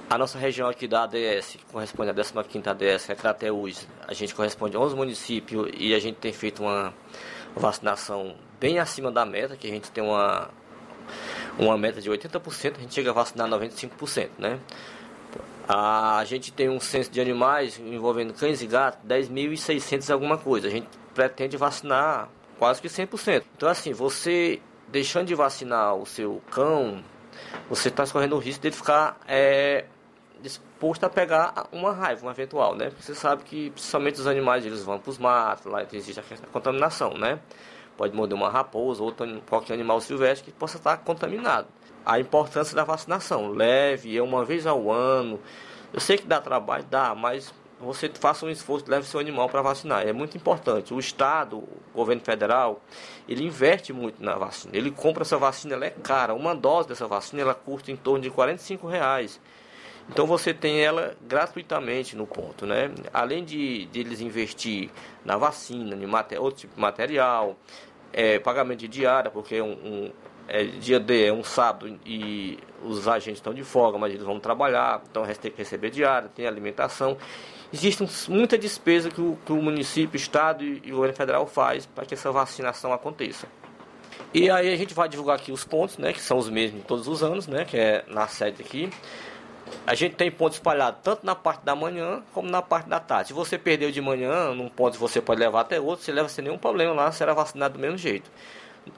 [0.09, 4.13] A nossa região aqui da ADS, que corresponde à 15ª ADS, que é Crateús, a
[4.15, 6.91] gente corresponde a 11 municípios e a gente tem feito uma
[7.55, 10.49] vacinação bem acima da meta, que a gente tem uma,
[11.59, 14.59] uma meta de 80%, a gente chega a vacinar 95%, né?
[15.67, 20.67] A gente tem um censo de animais envolvendo cães e gatos, 10.600 alguma coisa.
[20.67, 23.43] A gente pretende vacinar quase que 100%.
[23.55, 27.03] Então, assim, você deixando de vacinar o seu cão,
[27.69, 29.85] você está correndo o risco de ficar é,
[30.41, 32.89] disposto a pegar uma raiva, um eventual, né?
[32.89, 36.23] Porque você sabe que principalmente os animais eles vão para os matos, lá existe a
[36.51, 37.39] contaminação, né?
[37.97, 39.13] Pode morder uma raposa ou
[39.47, 41.67] qualquer animal silvestre que possa estar contaminado.
[42.05, 45.39] A importância da vacinação, leve, é uma vez ao ano.
[45.93, 49.61] Eu sei que dá trabalho, dá, mas você faça um esforço, leve seu animal para
[49.61, 50.07] vacinar.
[50.07, 50.93] É muito importante.
[50.93, 52.81] O Estado, o governo federal,
[53.27, 54.75] ele investe muito na vacina.
[54.75, 56.33] Ele compra essa vacina, ela é cara.
[56.33, 59.39] Uma dose dessa vacina, ela custa em torno de 45 reais.
[60.09, 62.91] Então você tem ela gratuitamente no ponto, né?
[63.11, 64.89] Além de, de eles investir
[65.23, 67.57] na vacina, em maté outro tipo de material,
[68.13, 70.11] é, pagamento de diária, porque um, um
[70.47, 74.39] é, dia D é um sábado e os agentes estão de folga, mas eles vão
[74.39, 77.17] trabalhar, então têm que receber diária, tem alimentação.
[77.73, 81.47] Existe muita despesa que o, que o município, o estado e, e o governo federal
[81.47, 83.47] faz para que essa vacinação aconteça.
[84.33, 87.07] E aí a gente vai divulgar aqui os pontos, né, que são os mesmos todos
[87.07, 88.89] os anos, né, que é na sede aqui.
[89.87, 93.29] A gente tem pontos espalhados tanto na parte da manhã como na parte da tarde.
[93.29, 96.43] Se você perdeu de manhã, num ponto você pode levar até outro, você leva sem
[96.43, 98.29] nenhum problema lá, será vacinado do mesmo jeito.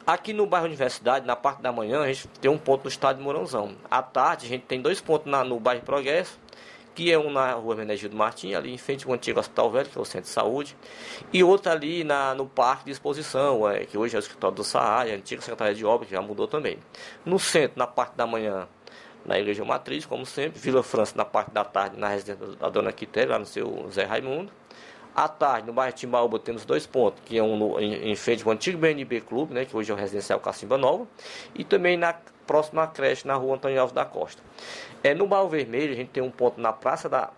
[0.05, 3.19] Aqui no bairro Universidade, na parte da manhã, a gente tem um ponto no estádio
[3.19, 3.75] de Mourãozão.
[3.89, 6.37] À tarde, a gente tem dois pontos na, no bairro Progresso,
[6.97, 9.99] que é um na rua Menegildo Martins, ali em frente ao antigo Hospital Velho, que
[9.99, 10.75] é o Centro de Saúde,
[11.31, 14.63] e outro ali na, no Parque de Exposição, é, que hoje é o escritório do
[14.63, 16.79] SAAI, a antiga Secretaria de Obras, que já mudou também.
[17.23, 18.67] No centro, na parte da manhã,
[19.23, 22.91] na Igreja Matriz, como sempre, Vila França na parte da tarde, na residência da Dona
[22.91, 24.51] Quitéria, lá no seu Zé Raimundo.
[25.15, 28.43] À tarde, no bairro Timbaúba, temos dois pontos, que é um no, em, em frente
[28.43, 31.07] ao antigo BNB Clube, né, que hoje é o residencial Cacimba Nova,
[31.53, 32.15] e também na
[32.47, 34.41] próxima creche, na rua Antônio Alves da Costa.
[35.07, 37.29] É, no Bairro Vermelho, a gente tem um ponto na Praça da,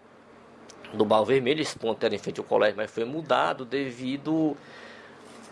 [0.92, 4.58] do Bairro Vermelho, esse ponto era em frente ao colégio, mas foi mudado devido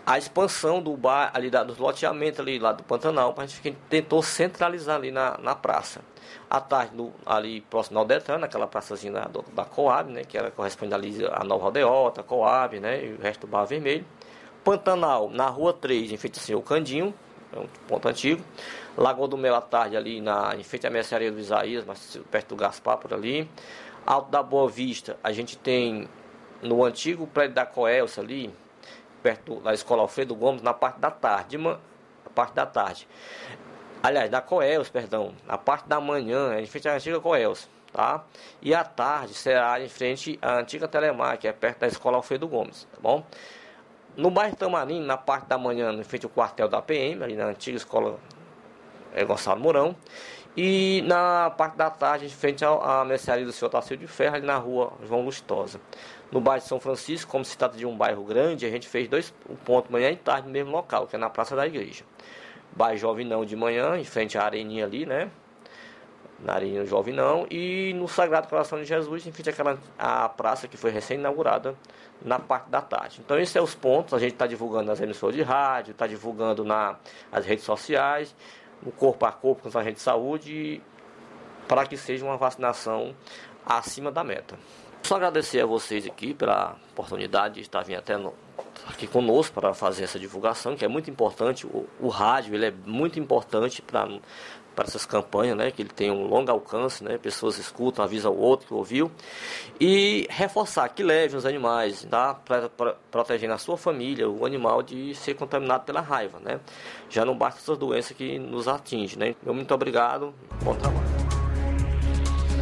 [0.04, 4.24] à expansão do bar, ali da, do loteamento ali lá do Pantanal, a gente tentou
[4.24, 6.02] centralizar ali na, na praça
[6.50, 10.50] à tarde no, ali próximo ao Detran, naquela praçazinha da, da Coab, né, que era
[10.50, 14.06] corresponde ali a Nova Aldeota, Coab, né, e o resto do Bar Vermelho.
[14.64, 17.14] Pantanal, na Rua 3, em frente assim, o Candinho,
[17.54, 18.44] é um ponto antigo.
[18.98, 22.50] Lagoa do Mel à tarde ali na, em frente à mercearia do Isaías, mas perto
[22.50, 23.48] do Gaspar por ali.
[24.06, 26.10] Alto da Boa Vista, a gente tem
[26.64, 28.52] no antigo prédio da Coelce ali,
[29.22, 31.80] perto da Escola Alfredo Gomes, na parte da tarde, uma,
[32.34, 33.08] parte da tarde.
[34.02, 38.24] Aliás, da Coelce, perdão, na parte da manhã, é em frente à antiga Coelce, tá?
[38.62, 42.48] E à tarde será em frente à antiga Telemar, que é perto da Escola Alfredo
[42.48, 43.24] Gomes, tá bom?
[44.16, 47.46] No bairro Tamarim, na parte da manhã, em frente ao quartel da PM, ali na
[47.46, 48.20] antiga escola
[49.18, 49.96] é, Gonçalo Mourão.
[50.56, 54.46] E na parte da tarde, em frente à mercearia do senhor Tarcísio de Ferro, ali
[54.46, 55.80] na rua João Lustosa.
[56.32, 59.08] No bairro de São Francisco, como se trata de um bairro grande, a gente fez
[59.08, 62.04] dois pontos manhã e tarde no mesmo local, que é na Praça da Igreja.
[62.76, 65.30] Bairro Jovinão de manhã, em frente à areninha ali, né?
[66.40, 67.46] Na areninha Jovinão.
[67.52, 71.76] E no Sagrado Coração de Jesus, em frente àquela a praça que foi recém-inaugurada
[72.22, 73.22] na parte da tarde.
[73.24, 74.14] Então, esses são os pontos.
[74.14, 78.36] A gente está divulgando nas emissoras de rádio, está divulgando nas redes sociais
[78.82, 80.82] no corpo a corpo com os agentes de saúde
[81.68, 83.16] para que seja uma vacinação
[83.66, 84.58] acima da meta.
[85.04, 88.34] Só agradecer a vocês aqui pela oportunidade de estar vindo até no,
[88.88, 91.66] aqui conosco para fazer essa divulgação, que é muito importante.
[91.66, 94.08] O, o rádio ele é muito importante para
[94.78, 98.38] para essas campanhas, né, que ele tem um longo alcance, né, pessoas escutam, avisam o
[98.38, 99.12] outro que ouviu,
[99.82, 102.70] e reforçar que leve os animais, tá, para
[103.10, 106.60] protegendo a sua família, o animal de ser contaminado pela raiva, né.
[107.10, 109.34] Já não basta essa doença que nos atinge, né.
[109.42, 110.32] Então, muito obrigado,
[110.64, 111.08] bom trabalho.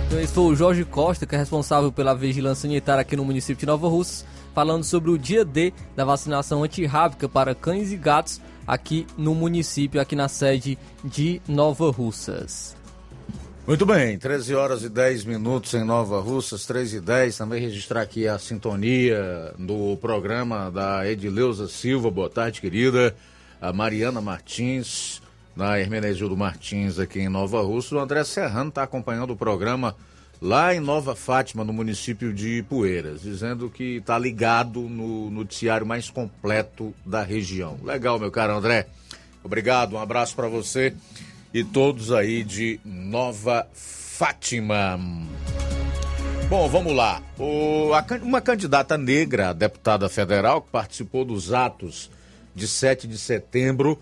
[0.08, 3.60] Então, esse foi o Jorge Costa, que é responsável pela vigilância sanitária aqui no município
[3.60, 8.40] de Nova Russa, falando sobre o dia D da vacinação antirrábica para cães e gatos
[8.68, 12.76] aqui no município, aqui na sede de Nova Russas.
[13.68, 17.36] Muito bem, 13 horas e 10 minutos em Nova Russas, 13 e 10.
[17.36, 22.12] Também registrar aqui a sintonia do programa da Edileuza Silva.
[22.12, 23.16] Boa tarde, querida.
[23.60, 25.20] A Mariana Martins,
[25.56, 27.94] na Hermenegildo Martins, aqui em Nova Russas.
[27.94, 29.96] O André Serrano está acompanhando o programa
[30.42, 36.10] lá em Nova Fátima, no município de Poeiras, dizendo que está ligado no noticiário mais
[36.10, 37.78] completo da região.
[37.84, 38.88] Legal, meu caro André.
[39.44, 40.94] Obrigado, um abraço para você
[41.54, 45.00] e todos aí de Nova Fátima.
[46.50, 47.24] Bom, vamos lá.
[47.40, 52.12] O, a, uma candidata negra, deputada federal, que participou dos atos
[52.54, 54.00] de 7 de setembro,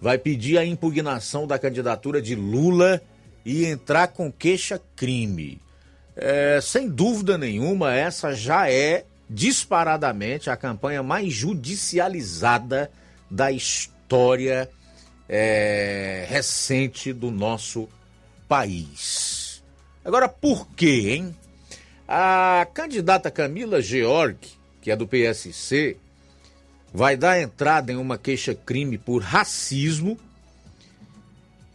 [0.00, 3.00] vai pedir a impugnação da candidatura de Lula
[3.44, 5.60] e entrar com queixa-crime.
[6.16, 12.90] É, sem dúvida nenhuma, essa já é disparadamente a campanha mais judicializada
[13.30, 14.70] da história
[15.28, 17.88] é, recente do nosso
[18.48, 19.62] país.
[20.04, 21.36] Agora, por quê, hein?
[22.06, 24.36] A candidata Camila Georg,
[24.80, 25.96] que é do PSC,
[26.92, 30.18] vai dar entrada em uma queixa-crime por racismo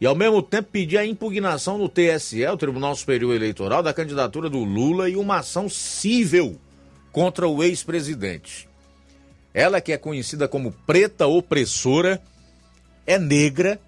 [0.02, 4.50] e ao mesmo tempo pedir a impugnação no TSE, o Tribunal Superior Eleitoral, da candidatura
[4.50, 6.58] do Lula e uma ação cível
[7.12, 8.70] contra o ex-presidente.
[9.54, 12.22] Ela, que é conhecida como preta opressora,
[13.06, 13.80] é negra,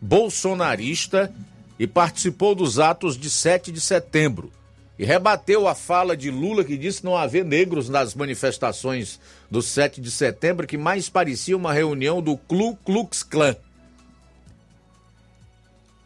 [0.00, 1.32] bolsonarista
[1.78, 4.50] e participou dos atos de 7 de setembro.
[4.98, 9.20] E rebateu a fala de Lula que disse não haver negros nas manifestações
[9.50, 13.56] do 7 de setembro, que mais parecia uma reunião do Ku Klux Klan.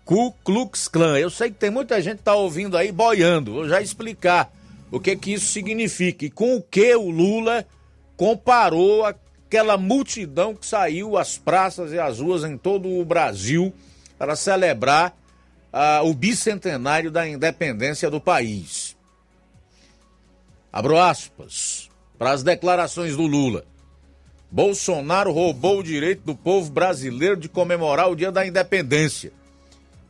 [0.04, 1.18] Ku Klux Klan.
[1.18, 3.52] Eu sei que tem muita gente que tá ouvindo aí boiando.
[3.52, 4.52] Vou já explicar
[4.90, 7.66] o que que isso significa e com o que o Lula
[8.16, 13.72] comparou aquela multidão que saiu às praças e às ruas em todo o Brasil
[14.18, 15.16] para celebrar
[15.72, 18.96] uh, o bicentenário da independência do país.
[20.72, 21.88] Abro aspas
[22.18, 23.64] para as declarações do Lula.
[24.50, 29.32] Bolsonaro roubou o direito do povo brasileiro de comemorar o dia da independência.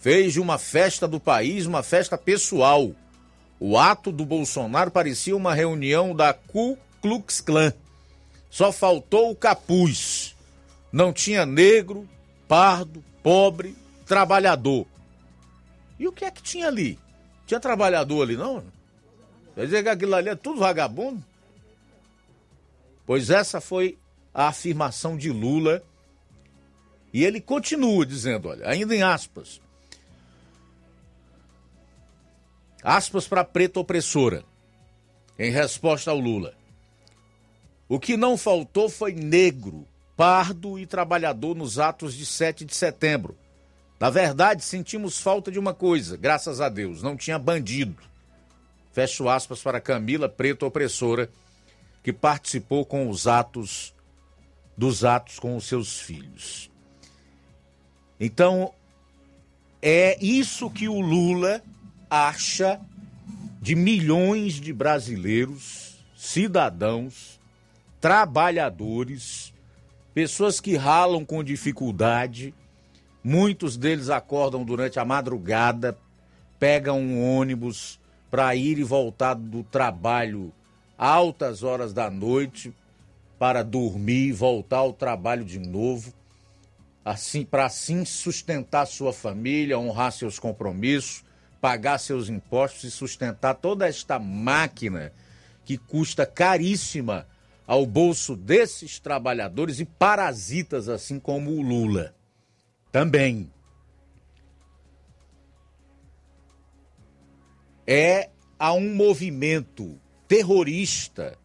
[0.05, 2.95] Fez de uma festa do país uma festa pessoal.
[3.59, 7.73] O ato do Bolsonaro parecia uma reunião da Ku Klux Klan.
[8.51, 10.37] Só faltou o capuz.
[10.93, 12.07] Não tinha negro,
[12.47, 13.75] pardo, pobre,
[14.05, 14.87] trabalhador.
[15.99, 16.99] E o que é que tinha ali?
[17.47, 18.63] Tinha trabalhador ali, não?
[19.55, 21.25] Quer dizer que aquilo ali é tudo vagabundo?
[23.07, 23.97] Pois essa foi
[24.35, 25.83] a afirmação de Lula.
[27.11, 29.64] E ele continua dizendo, olha, ainda em aspas.
[32.85, 34.45] Aspas para preta opressora,
[35.39, 36.55] em resposta ao Lula.
[37.89, 43.39] O que não faltou foi negro, pardo e trabalhador nos atos de 7 de setembro.
[43.99, 48.03] Na verdade, sentimos falta de uma coisa, graças a Deus, não tinha bandido.
[48.93, 51.31] Fecho aspas para Camila, preta opressora,
[52.03, 53.95] que participou com os atos
[54.77, 56.71] dos atos com os seus filhos.
[58.21, 58.75] Então,
[59.81, 61.63] é isso que o Lula
[62.09, 62.81] acha
[63.61, 67.41] de milhões de brasileiros, cidadãos,
[68.01, 69.53] trabalhadores,
[70.13, 72.55] pessoas que ralam com dificuldade,
[73.23, 75.99] muitos deles acordam durante a madrugada,
[76.59, 77.99] pegam um ônibus
[78.31, 80.53] para ir e voltar do trabalho
[80.99, 82.75] altas horas da noite
[83.39, 86.13] para dormir, voltar ao trabalho de novo,
[87.05, 91.25] assim para assim sustentar sua família, honrar seus compromissos,
[91.65, 95.15] pagar seus impostos e sustentar toda esta máquina
[95.65, 97.27] que custa caríssima
[97.67, 102.15] ao bolso desses trabalhadores e parasitas assim como o Lula.
[102.93, 103.51] Também
[107.87, 109.99] é a um movimento
[110.29, 111.39] terrorista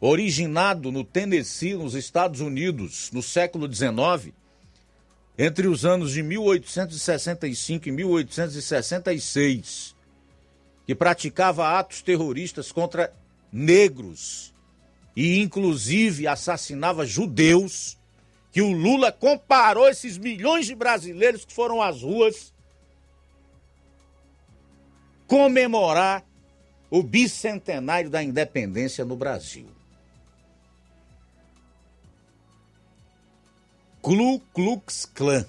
[0.00, 4.34] originado no Tennessee, nos Estados Unidos, no século XIX,
[5.38, 9.94] entre os anos de 1865 e 1866,
[10.86, 13.12] que praticava atos terroristas contra
[13.52, 14.52] negros
[15.16, 17.98] e, inclusive, assassinava judeus,
[18.52, 22.52] que o Lula comparou esses milhões de brasileiros que foram às ruas
[25.26, 26.24] comemorar
[26.90, 29.68] o bicentenário da independência no Brasil.
[34.02, 35.44] Ku Klux Klan.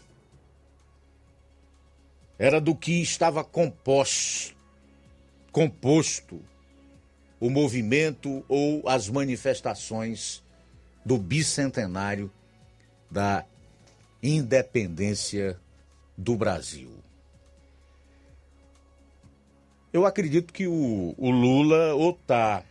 [2.37, 4.55] Era do que estava composto,
[5.51, 6.41] composto
[7.39, 10.43] o movimento ou as manifestações
[11.05, 12.31] do bicentenário
[13.09, 13.45] da
[14.21, 15.57] independência
[16.17, 16.91] do Brasil.
[19.93, 22.63] Eu acredito que o, o Lula ou está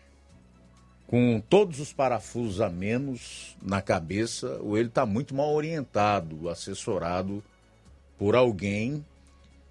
[1.10, 7.42] com todos os parafusos a menos na cabeça, ou ele está muito mal orientado, assessorado
[8.16, 9.04] por alguém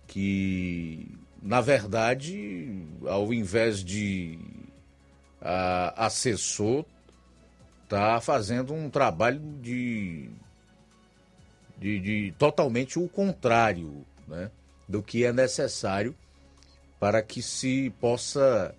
[0.06, 1.08] que,
[1.42, 4.38] na verdade, ao invés de
[5.42, 6.84] a, assessor,
[7.86, 10.30] está fazendo um trabalho de,
[11.78, 14.52] de, de, totalmente o contrário né,
[14.90, 16.14] do que é necessário
[17.00, 18.76] para que se possa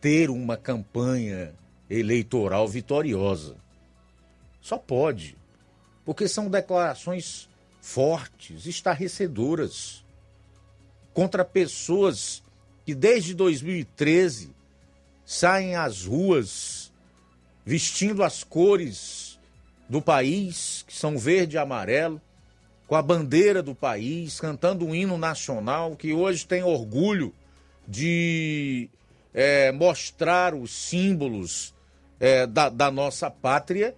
[0.00, 1.52] ter uma campanha
[1.88, 3.56] eleitoral vitoriosa.
[4.60, 5.36] Só pode,
[6.04, 7.48] porque são declarações
[7.80, 10.04] fortes, estarrecedoras,
[11.12, 12.42] contra pessoas
[12.84, 14.50] que desde 2013
[15.24, 16.92] saem às ruas
[17.64, 19.38] vestindo as cores
[19.88, 22.20] do país, que são verde e amarelo,
[22.86, 27.34] com a bandeira do país, cantando um hino nacional, que hoje tem orgulho
[27.86, 28.88] de
[29.32, 31.73] é, mostrar os símbolos
[32.18, 33.94] é, da, da nossa pátria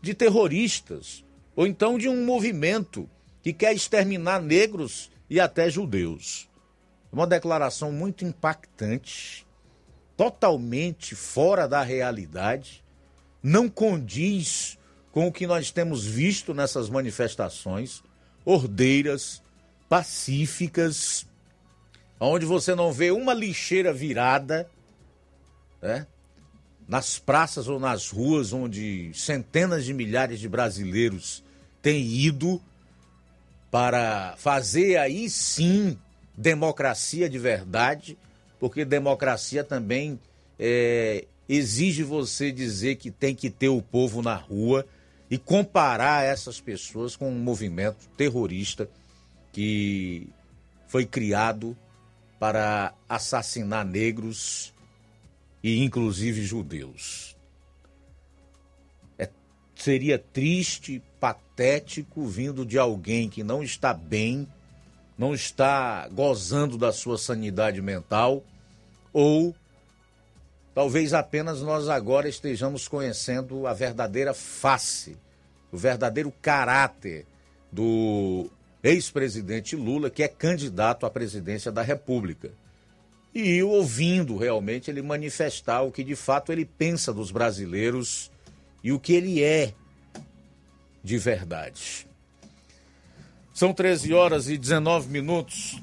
[0.00, 3.08] de terroristas, ou então de um movimento
[3.42, 6.48] que quer exterminar negros e até judeus.
[7.12, 9.46] Uma declaração muito impactante,
[10.16, 12.84] totalmente fora da realidade,
[13.42, 14.78] não condiz
[15.12, 18.02] com o que nós temos visto nessas manifestações
[18.44, 19.42] ordeiras,
[19.88, 21.26] pacíficas,
[22.20, 24.68] onde você não vê uma lixeira virada,
[25.82, 26.06] né?
[26.88, 31.42] Nas praças ou nas ruas onde centenas de milhares de brasileiros
[31.82, 32.60] têm ido
[33.70, 35.98] para fazer aí sim
[36.36, 38.16] democracia de verdade,
[38.58, 40.18] porque democracia também
[40.58, 44.86] é, exige você dizer que tem que ter o povo na rua
[45.30, 48.88] e comparar essas pessoas com um movimento terrorista
[49.52, 50.28] que
[50.86, 51.76] foi criado
[52.38, 54.72] para assassinar negros
[55.62, 57.36] e inclusive judeus.
[59.18, 59.28] É
[59.74, 64.46] seria triste, patético, vindo de alguém que não está bem,
[65.18, 68.44] não está gozando da sua sanidade mental,
[69.12, 69.54] ou
[70.74, 75.16] talvez apenas nós agora estejamos conhecendo a verdadeira face,
[75.72, 77.26] o verdadeiro caráter
[77.72, 78.50] do
[78.82, 82.52] ex-presidente Lula, que é candidato à presidência da República.
[83.38, 88.30] E ouvindo realmente ele manifestar o que de fato ele pensa dos brasileiros
[88.82, 89.74] e o que ele é
[91.04, 92.06] de verdade.
[93.52, 95.78] São 13 horas e 19 minutos.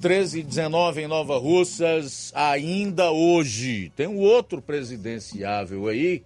[0.00, 3.90] 13 e 19 em Nova Russas, ainda hoje.
[3.96, 6.22] Tem um outro presidenciável aí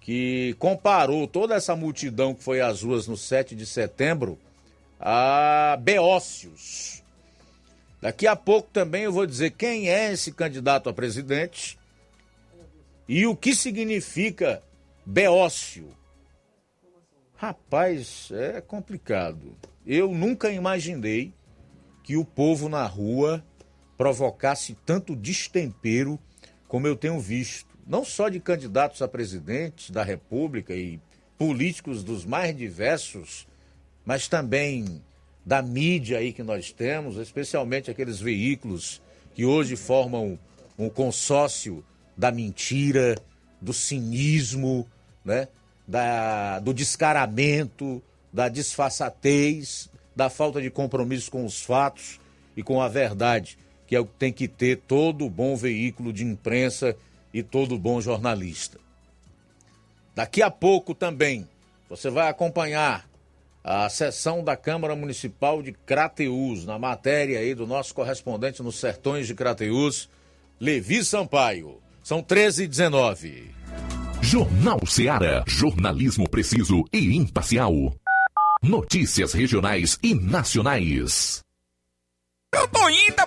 [0.00, 4.38] que comparou toda essa multidão que foi às ruas no 7 de setembro
[4.98, 7.03] a Beócios.
[8.04, 11.78] Daqui a pouco também eu vou dizer quem é esse candidato a presidente
[13.08, 14.62] e o que significa
[15.06, 15.88] Beócio.
[17.34, 19.56] Rapaz, é complicado.
[19.86, 21.32] Eu nunca imaginei
[22.02, 23.42] que o povo na rua
[23.96, 26.18] provocasse tanto destempero
[26.68, 27.74] como eu tenho visto.
[27.86, 31.00] Não só de candidatos a presidente da República e
[31.38, 33.48] políticos dos mais diversos,
[34.04, 35.02] mas também
[35.44, 39.02] da mídia aí que nós temos, especialmente aqueles veículos
[39.34, 40.38] que hoje formam
[40.78, 41.84] um consórcio
[42.16, 43.16] da mentira,
[43.60, 44.86] do cinismo,
[45.24, 45.48] né?
[45.86, 52.20] da, do descaramento, da disfarçatez, da falta de compromisso com os fatos
[52.56, 56.24] e com a verdade, que é o que tem que ter todo bom veículo de
[56.24, 56.96] imprensa
[57.32, 58.78] e todo bom jornalista.
[60.14, 61.48] Daqui a pouco também
[61.88, 63.08] você vai acompanhar
[63.64, 69.26] a sessão da Câmara Municipal de Crateús, na matéria aí do nosso correspondente nos sertões
[69.26, 70.10] de Crateús,
[70.60, 71.80] Levi Sampaio.
[72.02, 73.50] São 13 e 19.
[74.20, 75.42] Jornal Seara.
[75.46, 77.72] Jornalismo preciso e imparcial.
[78.62, 81.40] Notícias regionais e nacionais.
[82.54, 83.26] Eu tô indo, tá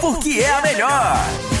[0.01, 1.60] porque é a melhor.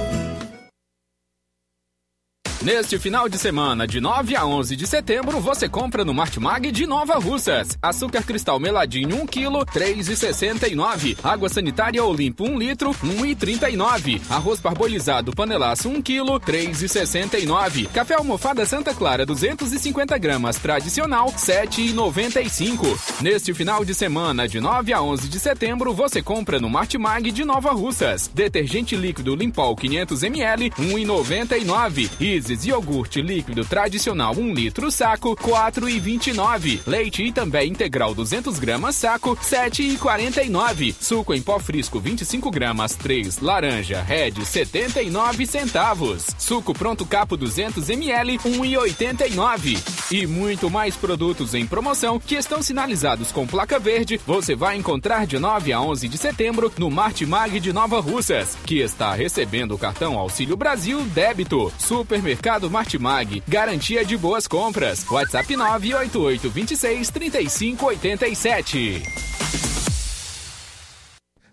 [2.63, 6.85] Neste final de semana, de 9 a 11 de setembro, você compra no Martimag de
[6.85, 7.75] Nova Russas.
[7.81, 11.17] Açúcar cristal meladinho 1 kg, 3,69.
[11.23, 14.21] Água sanitária Olimpo 1 litro, 1,39.
[14.29, 17.87] Arroz parbolizado panelaço 1 kg, 3,69.
[17.87, 23.21] Café almofada Santa Clara 250 gramas tradicional, 7,95.
[23.21, 27.43] Neste final de semana, de 9 a 11 de setembro, você compra no Martimag de
[27.43, 28.29] Nova Russas.
[28.31, 32.50] Detergente líquido Limpol 500 ml, 1,99.
[32.51, 36.81] Isis iogurte líquido tradicional 1 litro saco, 4,29.
[36.85, 40.93] Leite e também integral 200 gramas saco, 7,49.
[40.99, 46.27] Suco em pó frisco 25 gramas 3, laranja Red 79 centavos.
[46.37, 50.11] Suco pronto capo 200 ml 1,89.
[50.11, 54.19] E muito mais produtos em promoção que estão sinalizados com placa verde.
[54.27, 58.79] Você vai encontrar de 9 a 11 de setembro no Martimag de Nova Russas, que
[58.79, 61.71] está recebendo o cartão Auxílio Brasil Débito.
[61.79, 65.05] Supermercado Martimag, garantia de boas compras.
[65.09, 69.03] WhatsApp 988 26 35 87.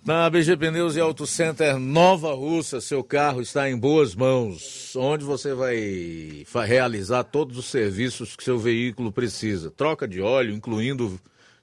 [0.08, 5.22] Na BG Pneus e Auto Center Nova Russa, seu carro está em boas mãos, onde
[5.22, 9.70] você vai realizar todos os serviços que seu veículo precisa.
[9.70, 11.20] Troca de óleo, incluindo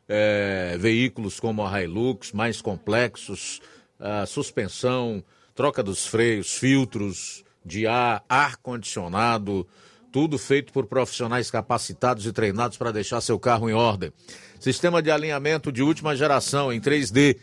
[0.08, 3.60] eh, veículos como a Hilux, mais complexos,
[4.00, 5.24] a suspensão,
[5.56, 9.68] troca dos freios, filtros de ar, ar-condicionado,
[10.12, 14.14] tudo feito por profissionais capacitados e treinados para deixar seu carro em ordem.
[14.60, 17.38] Sistema de alinhamento de última geração em 3D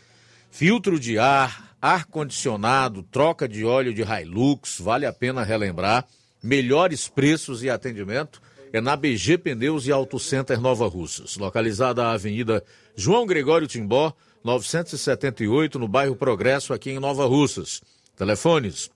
[0.49, 6.05] filtro de ar, ar-condicionado, troca de óleo de Hilux, vale a pena relembrar.
[6.41, 12.11] Melhores preços e atendimento é na BG Pneus e Auto Center Nova Russas, localizada na
[12.11, 12.63] Avenida
[12.95, 14.13] João Gregório Timbó,
[14.43, 17.81] 978, no bairro Progresso, aqui em Nova Russas.
[18.15, 18.91] Telefones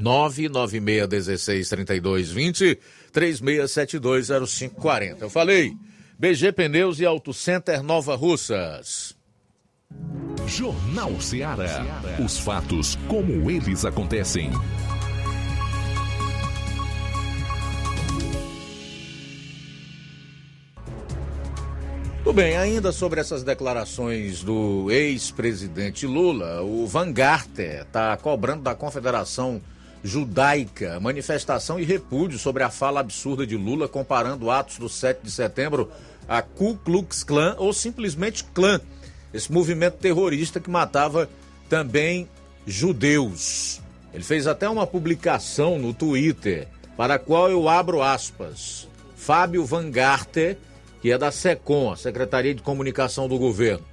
[0.00, 2.78] 996163220,
[3.12, 5.18] 36720540.
[5.20, 5.72] Eu falei,
[6.18, 9.16] BG Pneus e Auto Center Nova Russas.
[10.46, 12.02] Jornal Ceará.
[12.24, 14.52] Os fatos como eles acontecem.
[22.24, 28.74] Tudo bem, ainda sobre essas declarações do ex-presidente Lula, o Van Garter está cobrando da
[28.74, 29.60] Confederação
[30.04, 35.30] Judaica manifestação e repúdio sobre a fala absurda de Lula comparando atos do 7 de
[35.30, 35.90] setembro
[36.28, 38.78] a Ku Klux Klan ou simplesmente clã,
[39.32, 41.28] esse movimento terrorista que matava
[41.70, 42.28] também
[42.66, 43.80] judeus.
[44.12, 48.86] Ele fez até uma publicação no Twitter, para a qual eu abro aspas.
[49.16, 50.58] Fábio Van Garter,
[51.00, 53.84] que é da SECOM, a Secretaria de Comunicação do Governo.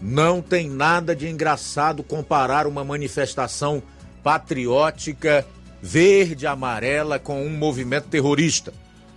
[0.00, 3.82] Não tem nada de engraçado comparar uma manifestação
[4.24, 5.46] patriótica
[5.82, 8.72] verde-amarela com um movimento terrorista.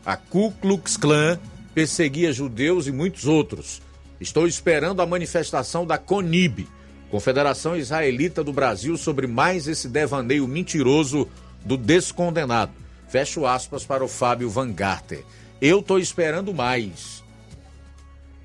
[0.05, 1.39] A Ku Klux Klan
[1.74, 3.82] perseguia judeus e muitos outros.
[4.20, 6.68] Estou esperando a manifestação da CONIB,
[7.10, 11.30] Confederação Israelita do Brasil, sobre mais esse devaneio mentiroso
[11.64, 12.74] do descondenado.
[13.08, 15.24] Fecho aspas para o Fábio Van Garter.
[15.62, 17.24] Eu estou esperando mais.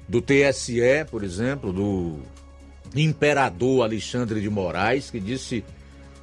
[0.08, 2.20] Do TSE, por exemplo, do
[2.94, 5.64] imperador Alexandre de Moraes, que disse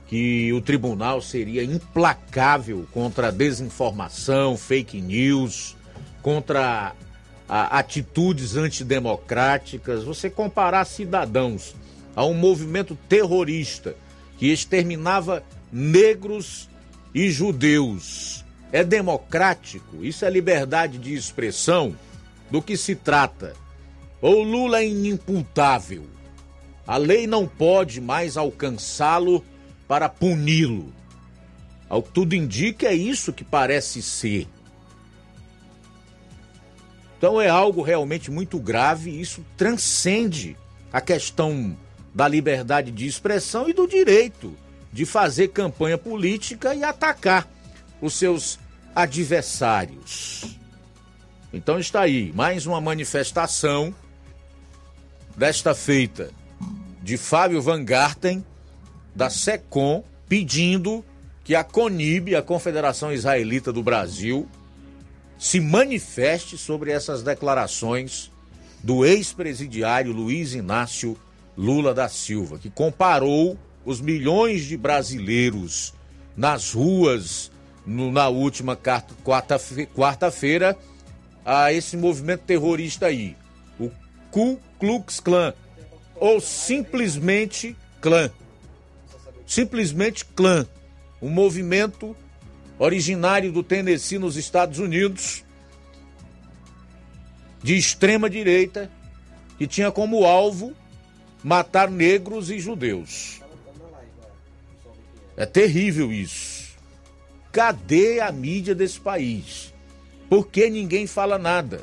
[0.09, 5.77] que o tribunal seria implacável contra a desinformação, fake news,
[6.23, 6.95] contra
[7.47, 10.03] atitudes antidemocráticas.
[10.03, 11.75] Você comparar cidadãos
[12.15, 13.95] a um movimento terrorista
[14.39, 16.67] que exterminava negros
[17.13, 18.43] e judeus.
[18.71, 20.03] É democrático?
[20.03, 21.95] Isso é liberdade de expressão?
[22.49, 23.53] Do que se trata?
[24.19, 26.03] Ou Lula é inimputável?
[26.87, 29.45] A lei não pode mais alcançá-lo
[29.89, 30.93] para puni-lo.
[31.89, 34.47] Ao que tudo indica, é isso que parece ser.
[37.17, 40.55] Então é algo realmente muito grave, isso transcende
[40.93, 41.75] a questão
[42.13, 44.55] da liberdade de expressão e do direito
[44.93, 47.47] de fazer campanha política e atacar
[47.99, 48.59] os seus
[48.93, 50.55] adversários.
[51.51, 53.93] Então está aí mais uma manifestação
[55.35, 56.29] desta feita
[57.01, 58.45] de Fábio Van Garten
[59.19, 61.03] da SECOM pedindo
[61.43, 64.47] que a CONIB, a Confederação Israelita do Brasil,
[65.37, 68.31] se manifeste sobre essas declarações
[68.81, 71.17] do ex-presidiário Luiz Inácio
[71.57, 75.93] Lula da Silva, que comparou os milhões de brasileiros
[76.37, 77.51] nas ruas
[77.85, 80.77] no, na última quarta-feira
[81.43, 83.35] a esse movimento terrorista aí,
[83.77, 83.91] o
[84.31, 85.53] Ku Klux Klan,
[86.15, 88.31] ou simplesmente clã.
[89.49, 90.63] Simplesmente clã,
[91.19, 92.15] um movimento
[92.77, 95.43] originário do Tennessee, nos Estados Unidos,
[97.63, 98.91] de extrema direita,
[99.57, 100.71] que tinha como alvo
[101.43, 103.41] matar negros e judeus.
[105.35, 106.75] É terrível isso.
[107.51, 109.73] Cadê a mídia desse país?
[110.29, 111.81] Por que ninguém fala nada?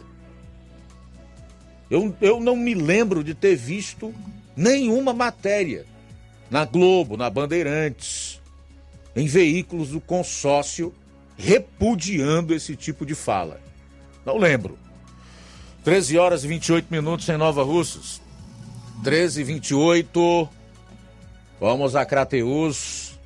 [1.91, 4.15] Eu, eu não me lembro de ter visto
[4.57, 5.85] nenhuma matéria
[6.51, 8.41] na Globo, na Bandeirantes,
[9.15, 10.93] em veículos do consórcio
[11.37, 13.61] repudiando esse tipo de fala.
[14.25, 14.79] Não lembro.
[15.85, 18.21] 13 horas e 28 minutos em Nova Russas.
[19.05, 20.49] 13 e 28.
[21.61, 23.19] Vamos a Crateus,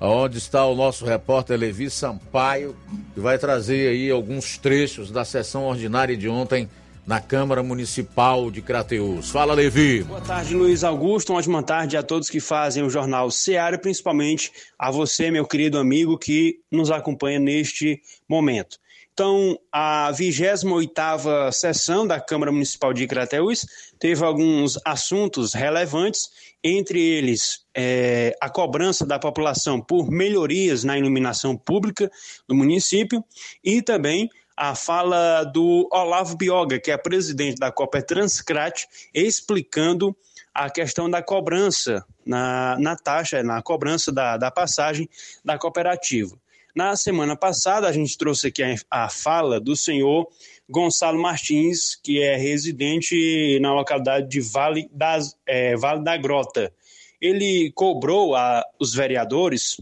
[0.00, 2.76] onde está o nosso repórter Levi Sampaio,
[3.14, 6.68] que vai trazer aí alguns trechos da sessão ordinária de ontem
[7.06, 9.30] na Câmara Municipal de Crateus.
[9.30, 10.02] Fala, Levi.
[10.04, 11.32] Boa tarde, Luiz Augusto.
[11.32, 15.78] Uma ótima tarde a todos que fazem o jornal Seara, principalmente a você, meu querido
[15.78, 18.78] amigo, que nos acompanha neste momento.
[19.12, 23.66] Então, a 28ª sessão da Câmara Municipal de Crateús
[23.98, 26.30] teve alguns assuntos relevantes,
[26.64, 32.10] entre eles é, a cobrança da população por melhorias na iluminação pública
[32.48, 33.22] do município
[33.62, 40.16] e também a fala do Olavo Bioga, que é presidente da Copa Transcrat, explicando
[40.54, 45.08] a questão da cobrança na, na taxa, na cobrança da, da passagem
[45.44, 46.36] da cooperativa.
[46.74, 50.26] Na semana passada, a gente trouxe aqui a, a fala do senhor
[50.68, 56.72] Gonçalo Martins, que é residente na localidade de Vale, das, é, vale da Grota.
[57.20, 59.76] Ele cobrou a, os vereadores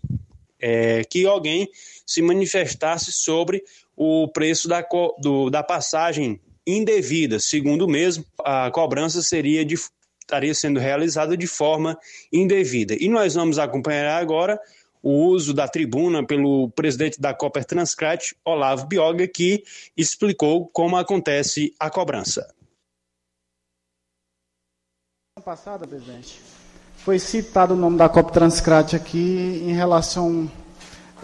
[0.60, 1.68] é, que alguém
[2.06, 3.62] se manifestasse sobre
[3.96, 4.84] o preço da,
[5.18, 7.38] do, da passagem indevida.
[7.38, 9.76] Segundo o mesmo, a cobrança seria de,
[10.20, 11.98] estaria sendo realizada de forma
[12.32, 12.94] indevida.
[12.98, 14.60] E nós vamos acompanhar agora
[15.02, 19.64] o uso da tribuna pelo presidente da Copper Transcrat, Olavo Bioga, que
[19.96, 22.54] explicou como acontece a cobrança.
[25.42, 26.38] passada, presidente,
[27.10, 30.48] foi citado o nome da Copper Transcrat aqui em relação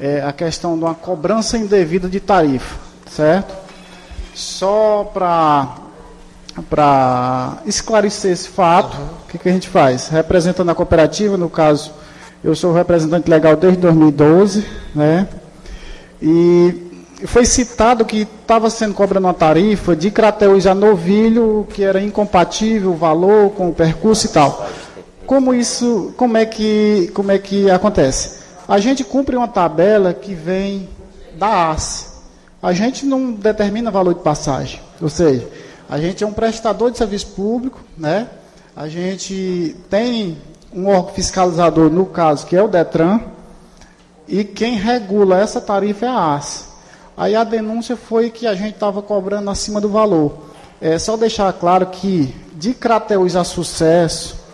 [0.01, 2.75] é, a questão de uma cobrança indevida de tarifa,
[3.09, 3.55] certo?
[4.35, 5.79] Só para
[7.67, 10.09] esclarecer esse fato, o que, que a gente faz?
[10.09, 11.93] Representando a cooperativa, no caso,
[12.43, 15.29] eu sou representante legal desde 2012, né?
[16.21, 22.03] E foi citado que estava sendo cobrando uma tarifa de Crateus a Novilho, que era
[22.03, 24.69] incompatível o valor com o percurso e tal.
[25.27, 28.39] Como isso, como é que, como é que acontece?
[28.69, 30.89] A gente cumpre uma tabela que vem
[31.37, 32.07] da ACE.
[32.63, 34.81] A gente não determina valor de passagem.
[35.01, 35.49] Ou seja,
[35.89, 38.29] a gente é um prestador de serviço público, né?
[38.75, 40.39] A gente tem
[40.73, 43.21] um órgão fiscalizador, no caso, que é o DETRAN,
[44.29, 46.65] e quem regula essa tarifa é a ACE.
[47.17, 50.47] Aí a denúncia foi que a gente estava cobrando acima do valor.
[50.81, 54.46] É só deixar claro que de Crateus a Sucesso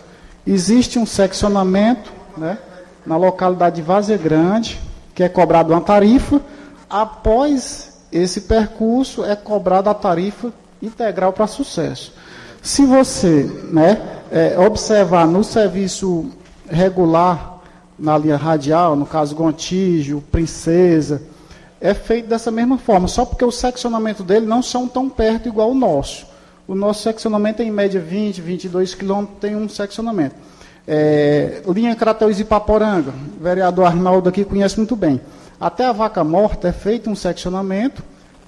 [0.45, 2.57] existe um seccionamento, né?
[3.05, 4.79] na localidade de Vazia Grande,
[5.13, 6.41] que é cobrado uma tarifa.
[6.89, 12.13] Após esse percurso, é cobrada a tarifa integral para sucesso.
[12.61, 16.29] Se você né, é, observar no serviço
[16.69, 17.59] regular,
[17.97, 21.21] na linha radial, no caso Gontijo, Princesa,
[21.79, 25.71] é feito dessa mesma forma, só porque o seccionamento dele não são tão perto igual
[25.71, 26.25] o nosso.
[26.65, 30.35] O nosso seccionamento é em média 20, 22 quilômetros, tem um seccionamento.
[30.87, 35.19] É, linha Crateus e Paporanga, o vereador Arnaldo aqui conhece muito bem.
[35.59, 38.01] Até a vaca morta é feito um seccionamento,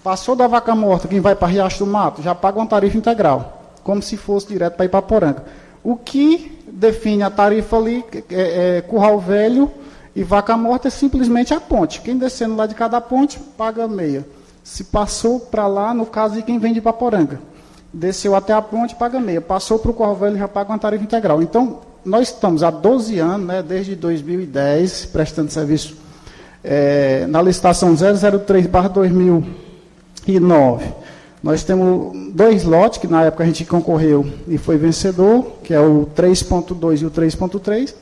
[0.04, 3.74] passou da vaca morta, quem vai para Riacho do Mato, já paga uma tarifa integral,
[3.84, 5.44] como se fosse direto para Ipaporanga.
[5.84, 9.70] O que define a tarifa ali, é, é, Curral Velho
[10.16, 12.02] e Vaca Morta, é simplesmente a ponte.
[12.02, 14.26] Quem descendo lá de cada ponte, paga meia.
[14.64, 17.40] Se passou para lá, no caso de quem vem de Ipaporanga,
[17.96, 19.40] desceu até a ponte, paga meia.
[19.40, 21.42] Passou para o Curral Velho, já paga uma tarifa integral.
[21.42, 25.96] Então, nós estamos há 12 anos, né, desde 2010, prestando serviço
[26.64, 30.82] é, na licitação 003-2009.
[31.42, 35.80] Nós temos dois lotes que na época a gente concorreu e foi vencedor, que é
[35.80, 37.94] o 3.2 e o 3.3.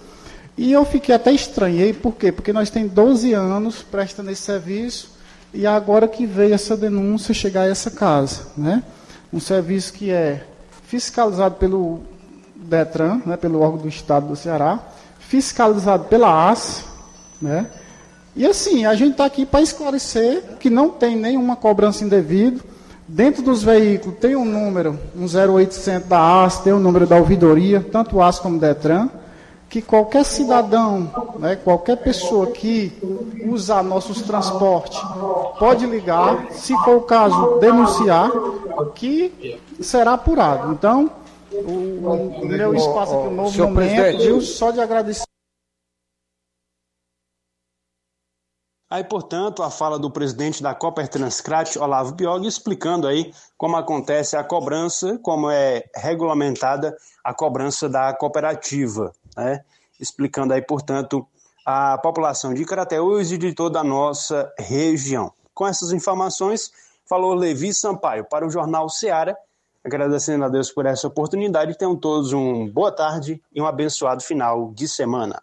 [0.58, 2.32] E eu fiquei até estranhei, por quê?
[2.32, 5.12] Porque nós temos 12 anos prestando esse serviço
[5.54, 8.44] e agora que veio essa denúncia chegar a essa casa.
[8.58, 8.82] Né?
[9.34, 10.46] Um serviço que é
[10.88, 12.02] fiscalizado pelo
[12.56, 14.80] DETRAN, né, pelo órgão do Estado do Ceará,
[15.20, 16.86] fiscalizado pela AS,
[17.42, 17.68] né?
[18.36, 22.62] E assim, a gente está aqui para esclarecer que não tem nenhuma cobrança indevida.
[23.08, 27.16] Dentro dos veículos tem um número, um 0800 da AS, tem o um número da
[27.16, 29.10] ouvidoria, tanto AS como DETRAN,
[29.74, 32.94] que qualquer cidadão, né, qualquer pessoa que
[33.48, 35.00] usar nossos transportes
[35.58, 38.30] pode ligar, se for o caso, denunciar,
[38.94, 40.74] que será apurado.
[40.74, 41.10] Então,
[41.52, 44.24] o, o meu espaço aqui, o novo Senhor momento, presidente.
[44.28, 44.42] viu?
[44.42, 45.24] Só de agradecer.
[48.92, 54.38] Aí, portanto, a fala do presidente da Copper Transcrat, Olavo Biog, explicando aí como acontece
[54.38, 59.62] a cobrança, como é regulamentada a cobrança da cooperativa, né?
[60.00, 61.26] Explicando aí, portanto,
[61.66, 65.32] a população de Crateús e de toda a nossa região.
[65.54, 66.72] Com essas informações,
[67.08, 69.38] falou Levi Sampaio para o Jornal Seara,
[69.84, 71.78] agradecendo a Deus por essa oportunidade.
[71.78, 75.42] Tenham todos uma boa tarde e um abençoado final de semana.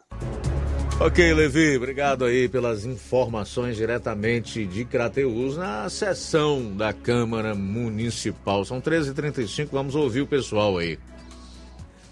[1.00, 8.66] Ok, Levi, obrigado aí pelas informações diretamente de Crateus na sessão da Câmara Municipal.
[8.66, 10.98] São 13h35, vamos ouvir o pessoal aí.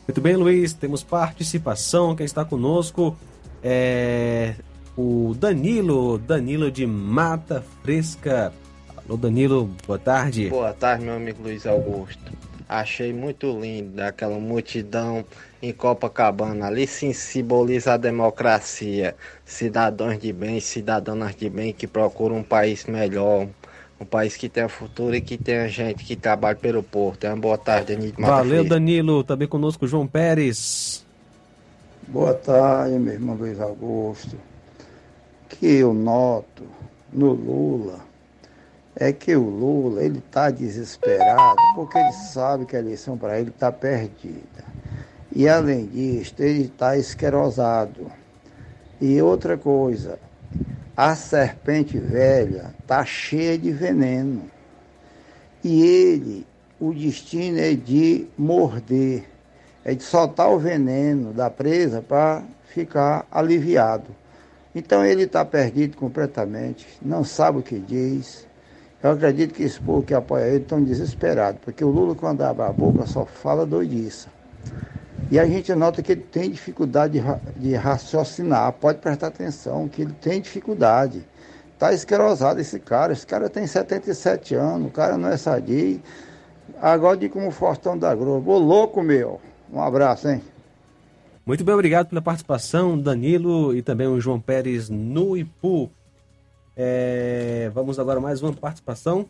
[0.08, 2.16] Muito bem, Luiz, temos participação.
[2.16, 3.14] Quem está conosco
[3.62, 4.54] é
[4.96, 8.50] o Danilo, Danilo de Mata Fresca.
[8.96, 10.48] Alô, Danilo, boa tarde.
[10.48, 12.32] Boa tarde, meu amigo Luiz Augusto.
[12.66, 15.22] Achei muito lindo aquela multidão
[15.60, 16.68] em Copacabana.
[16.68, 19.14] Ali se simboliza a democracia.
[19.44, 23.46] Cidadãos de bem, cidadãs de bem que procuram um país melhor.
[24.00, 27.24] Um país que tenha futuro e que tenha gente que trabalhe pelo porto.
[27.24, 28.14] É uma boa tarde, Danilo.
[28.18, 29.24] Valeu, Danilo.
[29.24, 31.04] Também conosco, João Pérez.
[32.06, 34.36] Boa tarde, meu irmão Luiz Augusto.
[35.48, 36.64] Que eu noto
[37.12, 38.08] no Lula
[39.00, 43.50] é que o Lula ele está desesperado porque ele sabe que a eleição para ele
[43.50, 44.64] está perdida.
[45.34, 48.10] E além disso, ele está esquerosado.
[49.00, 50.18] E outra coisa,
[50.98, 54.50] a serpente velha está cheia de veneno.
[55.62, 56.44] E ele,
[56.80, 59.22] o destino é de morder,
[59.84, 62.42] é de soltar o veneno da presa para
[62.74, 64.08] ficar aliviado.
[64.74, 68.44] Então ele está perdido completamente, não sabe o que diz.
[69.00, 72.64] Eu acredito que esse povo que apoia ele estão desesperados, porque o Lula, quando abre
[72.64, 74.28] a boca, só fala doidiça.
[75.30, 77.22] E a gente nota que ele tem dificuldade
[77.56, 78.72] de, raciocinar.
[78.72, 81.22] Pode prestar atenção que ele tem dificuldade.
[81.74, 83.12] Está esquerosado esse cara.
[83.12, 86.00] Esse cara tem 77 anos, o cara não é sadio.
[86.80, 88.52] Agora de como Fortão da Globo.
[88.52, 89.40] Ô louco, meu.
[89.70, 90.40] Um abraço, hein?
[91.44, 95.90] Muito bem, obrigado pela participação, Danilo e também o João Pérez no Ipu.
[96.76, 99.26] É, vamos agora mais uma participação.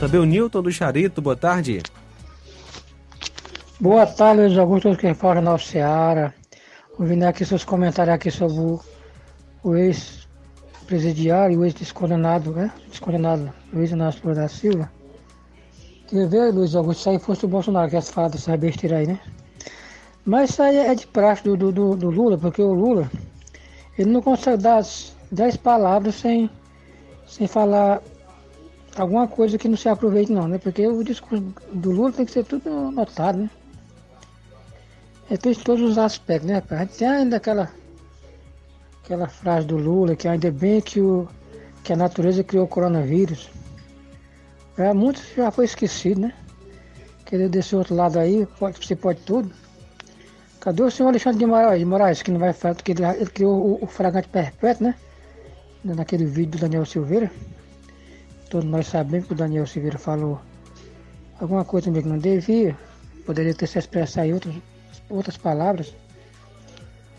[0.00, 1.82] Também o Newton do Charito, boa tarde.
[3.80, 6.32] Boa tarde, Luiz Augusto, que fala na Seara.
[6.96, 8.80] Ouvindo aqui seus comentários aqui sobre o,
[9.64, 12.72] o ex-presidiário, o ex-descondenado, né?
[12.88, 14.88] Descondenado Luiz Inácio da Silva.
[16.06, 19.06] Quer ver, Luiz Augusto, se aí fosse o Bolsonaro que ia falar dessa besteira aí,
[19.08, 19.18] né?
[20.24, 23.10] Mas isso aí é de praxe do, do, do, Lula, porque o Lula,
[23.98, 24.80] ele não consegue dar
[25.32, 26.48] dez palavras sem,
[27.26, 28.00] sem falar
[29.02, 30.58] alguma coisa que não se aproveite não, né?
[30.58, 33.50] Porque o discurso do Lula tem que ser tudo notado, né?
[35.30, 36.62] É tem todos os aspectos, né?
[36.70, 37.70] A gente tem ainda aquela,
[39.04, 41.28] aquela frase do Lula, que ainda bem que, o,
[41.84, 43.50] que a natureza criou o coronavírus.
[44.76, 46.34] É, muito já foi esquecido, né?
[47.26, 49.52] Querer desse outro lado aí, pode, você pode tudo.
[50.60, 53.26] Cadê o senhor Alexandre de Moraes, de Moraes que não vai falar, que ele, ele
[53.26, 54.94] criou o, o fragante perpétuo, né?
[55.84, 57.30] Naquele vídeo do Daniel Silveira.
[58.50, 60.40] Todos nós sabemos que o Daniel Silveira falou
[61.40, 62.76] alguma coisa que não devia.
[63.26, 64.54] Poderia ter se expressado em outras,
[65.10, 65.94] outras palavras.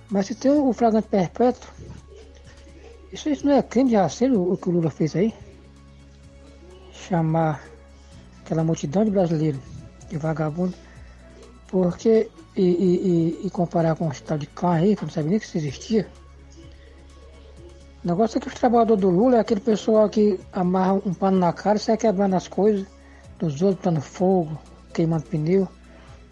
[0.09, 1.69] Mas se tem o flagrante perpétuo,
[3.13, 5.33] isso, isso não é crime de racismo o que o Lula fez aí?
[6.93, 7.63] Chamar
[8.41, 9.61] aquela multidão de brasileiros
[10.09, 10.73] de vagabundo,
[11.67, 15.39] porque e, e, e, comparar com o hospital de cão aí, que não sabia nem
[15.39, 16.07] que isso existia.
[18.03, 21.37] O negócio é que os trabalhadores do Lula é aquele pessoal que amarra um pano
[21.37, 22.87] na cara e sai quebrando as coisas
[23.37, 24.57] dos outros, botando fogo,
[24.93, 25.67] queimando pneu.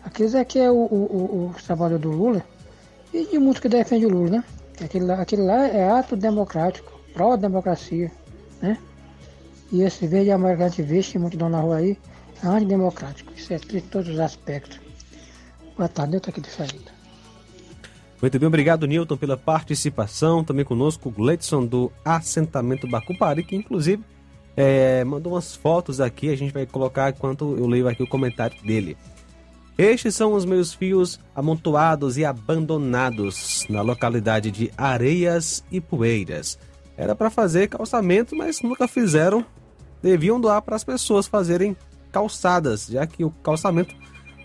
[0.04, 2.44] Aqueles é que é o, o, o, os trabalhadores do Lula
[3.14, 4.44] e de muitos que defendem o Lula, né?
[4.82, 8.12] Aquele lá, aquele lá é ato democrático, pró-democracia,
[8.62, 8.78] né?
[9.70, 11.98] E esse verde amarelo que a gente vê, multidão na rua aí,
[12.42, 13.34] é antidemocrático.
[13.36, 14.80] Isso é de todos os aspectos.
[15.76, 16.97] Boa tarde, eu tô aqui de saída.
[18.20, 20.44] Muito bem, obrigado Newton pela participação.
[20.44, 24.04] Também conosco o Gleidson do assentamento Bacupari, que inclusive
[24.56, 26.30] é, mandou umas fotos aqui.
[26.30, 28.98] A gente vai colocar enquanto eu leio aqui o comentário dele.
[29.78, 36.58] Estes são os meus fios amontoados e abandonados na localidade de Areias e Poeiras.
[36.98, 39.46] Era para fazer calçamento, mas nunca fizeram.
[40.02, 41.78] Deviam doar para as pessoas fazerem
[42.12, 43.94] calçadas, já que o calçamento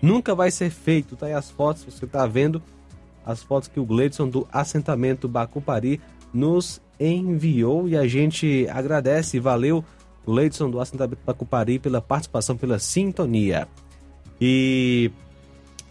[0.02, 1.16] nunca vai ser feito.
[1.16, 2.62] Tá aí as fotos, você está vendo
[3.24, 6.00] as fotos que o Gleidson do assentamento Bacupari
[6.32, 9.84] nos enviou e a gente agradece, valeu
[10.26, 13.68] Gleidson do assentamento Bacupari pela participação, pela sintonia.
[14.40, 15.10] E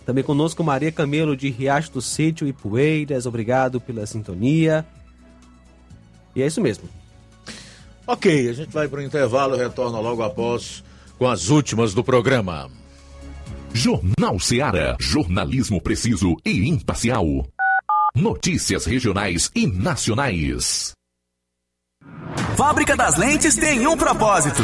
[0.06, 4.86] também conosco Maria Camelo de Riacho do Sítio e Poeiras, obrigado pela sintonia.
[6.36, 6.90] E é isso mesmo.
[8.08, 10.84] Ok, a gente vai para o intervalo, retorna logo após
[11.18, 12.70] com as últimas do programa.
[13.73, 14.98] Jornal Seara.
[14.99, 17.26] Jornalismo preciso e imparcial.
[18.15, 20.91] Notícias regionais e nacionais.
[22.57, 24.64] Fábrica das Lentes tem um propósito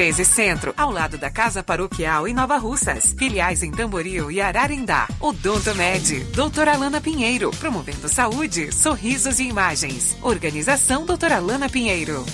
[0.01, 3.13] 1213 Centro, ao lado da Casa Paroquial em Nova Russas.
[3.13, 5.07] Filiais em Tamboril e Ararindá.
[5.19, 10.17] Odonto Med, doutora Alana Pinheiro, promovendo saúde, sorrisos e imagens.
[10.23, 12.25] Organização doutora Alana Pinheiro.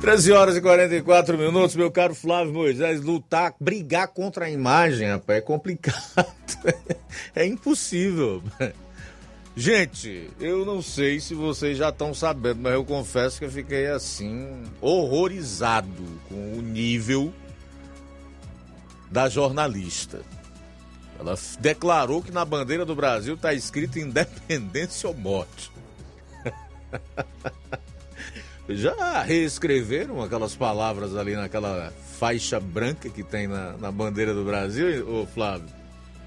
[0.01, 3.01] 13 horas e 44 minutos, meu caro Flávio Moisés.
[3.01, 6.35] Lutar, brigar contra a imagem, rapaz, é complicado.
[7.37, 8.43] É impossível.
[9.57, 13.87] Gente, eu não sei se vocês já estão sabendo, mas eu confesso que eu fiquei
[13.87, 17.33] assim, horrorizado com o nível
[19.13, 20.23] da jornalista.
[21.21, 25.71] Ela declarou que na bandeira do Brasil está escrito independência ou morte.
[28.69, 35.07] Já reescreveram aquelas palavras ali naquela faixa branca que tem na, na bandeira do Brasil,
[35.09, 35.69] ô Flávio?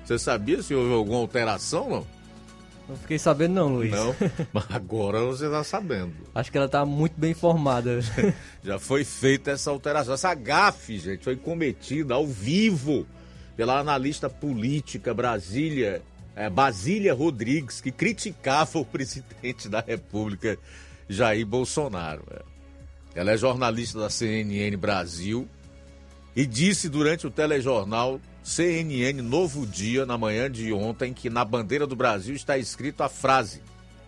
[0.06, 2.17] Você sabia se houve alguma alteração, não?
[2.88, 3.92] Não fiquei sabendo não, Luiz.
[3.92, 4.16] Não,
[4.54, 6.14] mas agora você está sabendo.
[6.34, 8.00] Acho que ela está muito bem informada.
[8.64, 10.14] Já foi feita essa alteração.
[10.14, 13.06] Essa gafe, gente, foi cometida ao vivo
[13.58, 16.02] pela analista política Brasília,
[16.36, 20.58] é, Basília Rodrigues, que criticava o presidente da República,
[21.10, 22.24] Jair Bolsonaro.
[22.32, 22.58] É.
[23.20, 25.48] Ela é jornalista da CNN Brasil
[26.36, 31.86] e disse durante o telejornal CNN Novo Dia, na manhã de ontem, que na bandeira
[31.86, 33.62] do Brasil está escrito a frase: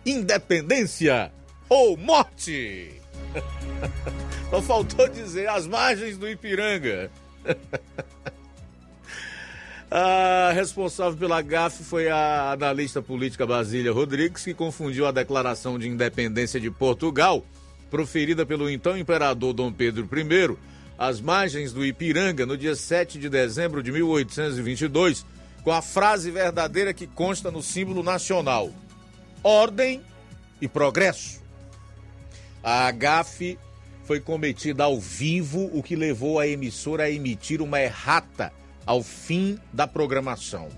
[0.04, 1.30] Independência
[1.68, 2.90] ou morte!
[4.48, 7.10] Só faltou dizer as margens do Ipiranga.
[9.92, 15.88] A responsável pela GAF foi a analista política Basília Rodrigues, que confundiu a declaração de
[15.88, 17.44] independência de Portugal,
[17.90, 20.56] proferida pelo então imperador Dom Pedro I,
[21.00, 25.24] às margens do Ipiranga, no dia 7 de dezembro de 1822,
[25.64, 28.70] com a frase verdadeira que consta no símbolo nacional:
[29.42, 30.02] ordem
[30.60, 31.40] e progresso.
[32.62, 33.58] A GAF
[34.04, 38.52] foi cometida ao vivo, o que levou a emissora a emitir uma errata
[38.84, 40.68] ao fim da programação.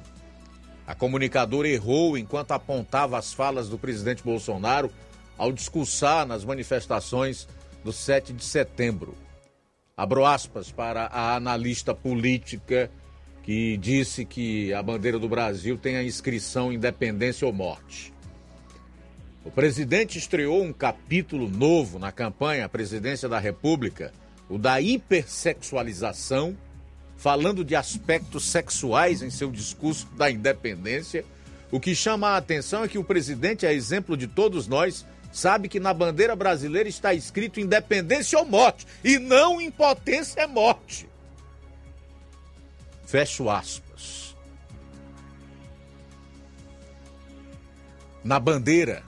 [0.86, 4.88] A comunicadora errou enquanto apontava as falas do presidente Bolsonaro
[5.36, 7.48] ao discursar nas manifestações
[7.82, 9.16] do 7 de setembro.
[10.02, 12.90] Abro aspas para a analista política
[13.44, 18.12] que disse que a bandeira do Brasil tem a inscrição Independência ou Morte.
[19.44, 24.12] O presidente estreou um capítulo novo na campanha à presidência da República,
[24.48, 26.58] o da hipersexualização
[27.16, 31.24] falando de aspectos sexuais em seu discurso da independência.
[31.70, 35.68] O que chama a atenção é que o presidente, a exemplo de todos nós, sabe
[35.68, 41.08] que na bandeira brasileira está escrito independência ou morte, e não impotência é morte.
[43.06, 44.36] Fecho aspas.
[48.22, 49.02] Na bandeira,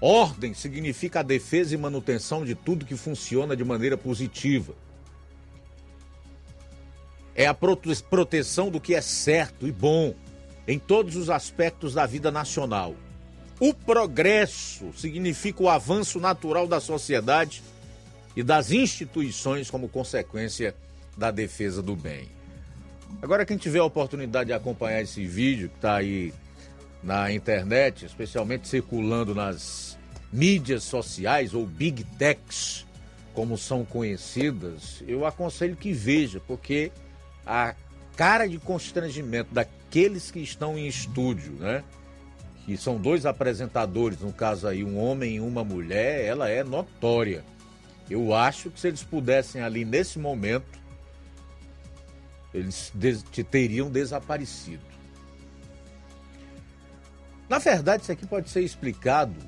[0.00, 4.74] ordem significa a defesa e manutenção de tudo que funciona de maneira positiva.
[7.34, 10.14] É a proteção do que é certo e bom
[10.66, 12.94] em todos os aspectos da vida nacional.
[13.60, 17.62] O progresso significa o avanço natural da sociedade
[18.36, 20.74] e das instituições como consequência
[21.16, 22.28] da defesa do bem.
[23.20, 26.32] Agora, quem tiver a oportunidade de acompanhar esse vídeo que está aí
[27.02, 29.98] na internet, especialmente circulando nas
[30.32, 32.86] mídias sociais ou big techs,
[33.34, 36.92] como são conhecidas, eu aconselho que veja, porque
[37.44, 37.74] a
[38.16, 41.82] cara de constrangimento daqueles que estão em estúdio, né?
[42.68, 47.42] Que são dois apresentadores, no caso aí um homem e uma mulher, ela é notória.
[48.10, 50.78] Eu acho que se eles pudessem ali nesse momento,
[52.52, 52.92] eles
[53.32, 54.82] te teriam desaparecido.
[57.48, 59.40] Na verdade, isso aqui pode ser explicado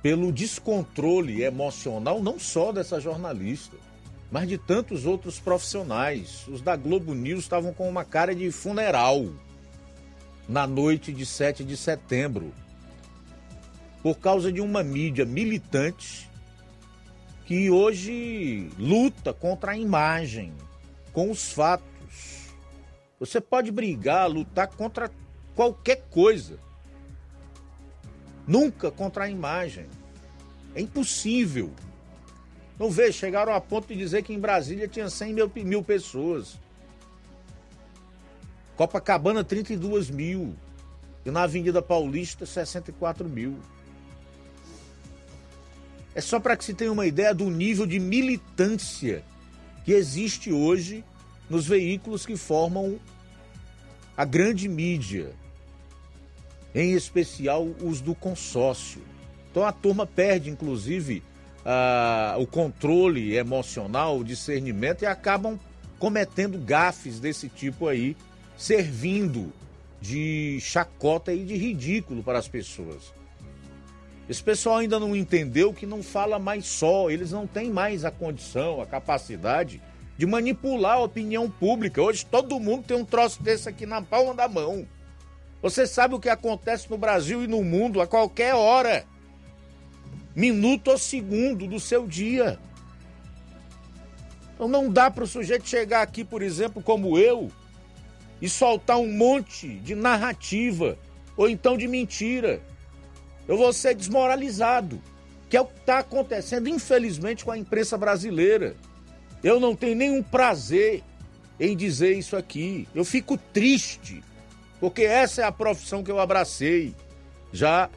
[0.00, 3.76] pelo descontrole emocional não só dessa jornalista,
[4.30, 6.46] mas de tantos outros profissionais.
[6.46, 9.26] Os da Globo News estavam com uma cara de funeral
[10.48, 12.52] na noite de 7 de setembro,
[14.02, 16.30] por causa de uma mídia militante
[17.44, 20.52] que hoje luta contra a imagem,
[21.12, 22.54] com os fatos.
[23.18, 25.10] Você pode brigar, lutar contra
[25.54, 26.58] qualquer coisa.
[28.46, 29.86] Nunca contra a imagem.
[30.74, 31.72] É impossível.
[32.78, 36.58] Não vê, chegaram a ponto de dizer que em Brasília tinha 100 mil, mil pessoas.
[38.76, 40.54] Copacabana, 32 mil.
[41.24, 43.58] E na Avenida Paulista, 64 mil.
[46.14, 49.24] É só para que se tenha uma ideia do nível de militância
[49.84, 51.04] que existe hoje
[51.48, 52.98] nos veículos que formam
[54.16, 55.32] a grande mídia,
[56.74, 59.02] em especial os do consórcio.
[59.50, 61.22] Então a turma perde, inclusive,
[61.64, 65.58] ah, o controle emocional, o discernimento e acabam
[65.98, 68.16] cometendo gafes desse tipo aí,
[68.56, 69.52] servindo
[70.00, 73.14] de chacota e de ridículo para as pessoas.
[74.28, 78.10] Esse pessoal ainda não entendeu que não fala mais só, eles não têm mais a
[78.10, 79.80] condição, a capacidade
[80.18, 82.02] de manipular a opinião pública.
[82.02, 84.86] Hoje todo mundo tem um troço desse aqui na palma da mão.
[85.62, 89.04] Você sabe o que acontece no Brasil e no mundo a qualquer hora
[90.34, 92.58] minuto ou segundo do seu dia.
[94.54, 97.50] Então não dá para o sujeito chegar aqui, por exemplo, como eu,
[98.40, 100.98] e soltar um monte de narrativa
[101.36, 102.60] ou então de mentira.
[103.46, 105.00] Eu vou ser desmoralizado,
[105.48, 108.76] que é o que está acontecendo, infelizmente, com a imprensa brasileira.
[109.42, 111.02] Eu não tenho nenhum prazer
[111.58, 112.88] em dizer isso aqui.
[112.94, 114.22] Eu fico triste,
[114.80, 116.94] porque essa é a profissão que eu abracei
[117.52, 117.88] já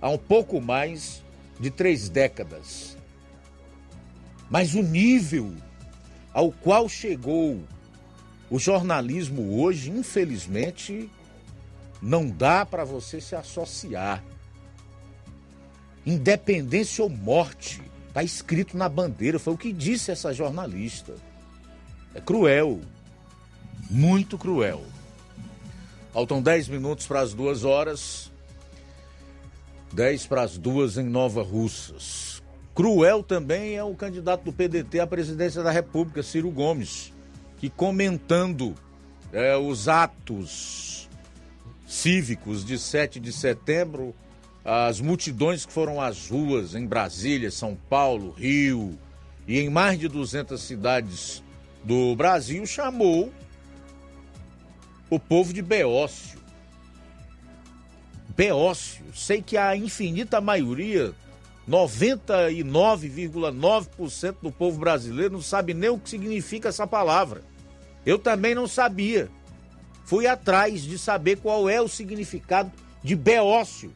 [0.00, 1.22] há um pouco mais
[1.58, 2.96] de três décadas.
[4.50, 5.54] Mas o nível
[6.32, 7.60] ao qual chegou
[8.54, 11.10] o jornalismo hoje, infelizmente,
[12.00, 14.22] não dá para você se associar.
[16.06, 21.16] Independência ou morte, está escrito na bandeira, foi o que disse essa jornalista.
[22.14, 22.80] É cruel,
[23.90, 24.84] muito cruel.
[26.12, 28.30] Faltam 10 minutos para as duas horas.
[29.92, 32.40] 10 para as duas em Nova Russas.
[32.72, 37.13] Cruel também é o candidato do PDT à presidência da República, Ciro Gomes,
[37.58, 38.74] que comentando
[39.32, 41.08] é, os atos
[41.86, 44.14] cívicos de 7 de setembro,
[44.64, 48.98] as multidões que foram às ruas em Brasília, São Paulo, Rio
[49.46, 51.42] e em mais de 200 cidades
[51.84, 53.32] do Brasil, chamou
[55.10, 56.38] o povo de Beócio.
[58.36, 59.04] Beócio.
[59.14, 61.12] Sei que a infinita maioria,
[61.68, 67.42] 99,9% do povo brasileiro não sabe nem o que significa essa palavra.
[68.04, 69.30] Eu também não sabia.
[70.04, 72.70] Fui atrás de saber qual é o significado
[73.02, 73.90] de Beócio,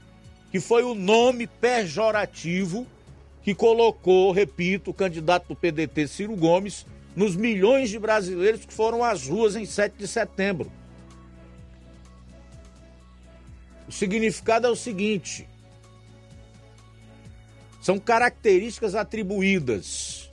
[0.50, 2.86] que foi o nome pejorativo
[3.42, 6.86] que colocou, repito, o candidato do PDT Ciro Gomes
[7.16, 10.70] nos milhões de brasileiros que foram às ruas em 7 de setembro.
[13.88, 15.47] O significado é o seguinte:
[17.88, 20.30] são características atribuídas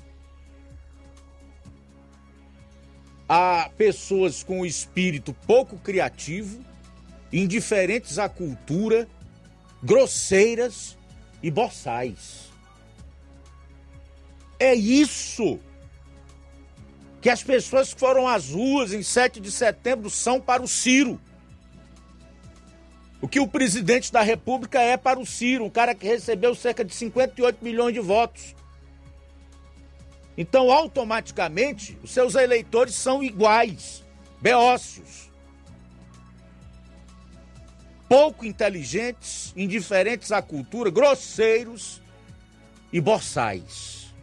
[3.30, 6.60] a pessoas com espírito pouco criativo,
[7.32, 9.08] indiferentes à cultura,
[9.82, 10.98] grosseiras
[11.42, 12.52] e boçais.
[14.60, 15.58] É isso
[17.22, 21.22] que as pessoas que foram às ruas em 7 de setembro são para o Ciro.
[23.22, 26.84] O que o presidente da República é para o Ciro, um cara que recebeu cerca
[26.84, 28.56] de 58 milhões de votos.
[30.38, 34.04] Então, automaticamente, os seus eleitores são iguais,
[34.42, 35.32] beócios.
[38.08, 42.02] Pouco inteligentes, indiferentes à cultura, grosseiros
[42.92, 44.14] e boçais.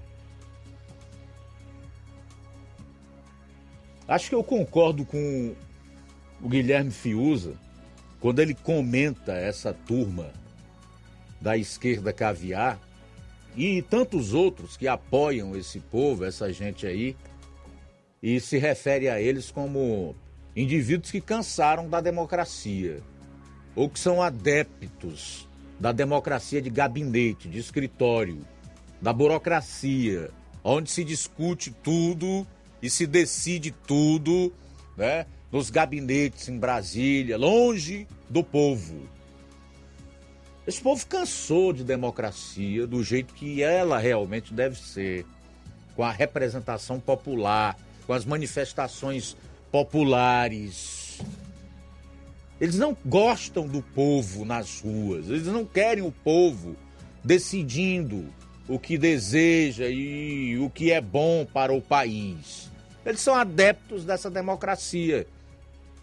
[4.07, 5.55] Acho que eu concordo com
[6.41, 7.57] o Guilherme Fiuza
[8.23, 10.31] quando ele comenta essa turma
[11.41, 12.81] da esquerda caviar
[13.57, 17.17] e tantos outros que apoiam esse povo, essa gente aí,
[18.23, 20.15] e se refere a eles como
[20.55, 23.03] indivíduos que cansaram da democracia
[23.75, 25.49] ou que são adeptos
[25.81, 28.47] da democracia de gabinete, de escritório,
[29.01, 30.31] da burocracia,
[30.63, 32.47] onde se discute tudo
[32.81, 34.53] e se decide tudo,
[34.97, 35.27] né?
[35.53, 39.07] Nos gabinetes em Brasília, longe do povo.
[40.67, 45.27] Esse povo cansou de democracia do jeito que ela realmente deve ser,
[45.95, 47.77] com a representação popular,
[48.07, 49.37] com as manifestações
[49.71, 51.21] populares.
[52.59, 56.77] Eles não gostam do povo nas ruas, eles não querem o povo
[57.23, 58.33] decidindo
[58.69, 62.71] o que deseja e o que é bom para o país.
[63.05, 65.27] Eles são adeptos dessa democracia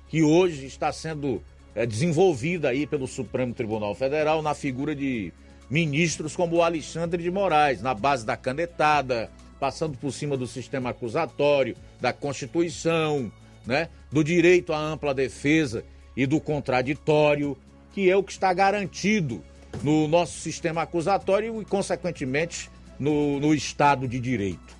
[0.10, 1.42] que hoje está sendo
[1.76, 5.32] é, desenvolvida aí pelo Supremo Tribunal Federal na figura de
[5.70, 9.30] ministros como o Alexandre de Moraes, na base da canetada,
[9.60, 13.32] passando por cima do sistema acusatório, da Constituição,
[13.66, 15.86] né, do direito à ampla defesa
[16.18, 17.56] e do contraditório,
[17.94, 19.44] que é o que está garantido
[19.84, 24.80] no nosso sistema acusatório e, consequentemente, no, no Estado de Direito.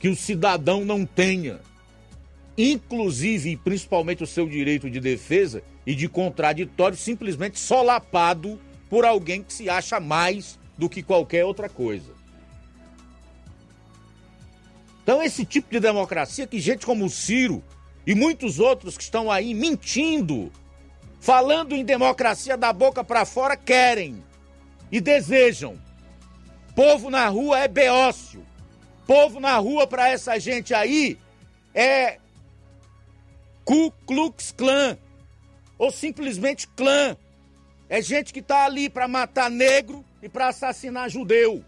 [0.00, 1.60] Que o cidadão não tenha
[2.56, 9.42] inclusive e principalmente o seu direito de defesa e de contraditório, simplesmente solapado por alguém
[9.42, 12.12] que se acha mais do que qualquer outra coisa.
[15.02, 17.62] Então, esse tipo de democracia que gente como o Ciro
[18.06, 20.50] e muitos outros que estão aí mentindo,
[21.20, 24.22] falando em democracia da boca para fora, querem
[24.90, 25.78] e desejam.
[26.74, 28.44] Povo na rua é beócio.
[29.06, 31.18] Povo na rua para essa gente aí
[31.74, 32.18] é
[33.64, 34.96] Ku Klux Klan
[35.78, 37.16] ou simplesmente clã.
[37.88, 41.62] É gente que está ali para matar negro e para assassinar judeu.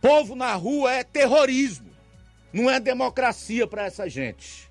[0.00, 1.90] Povo na rua é terrorismo,
[2.52, 4.70] não é democracia para essa gente.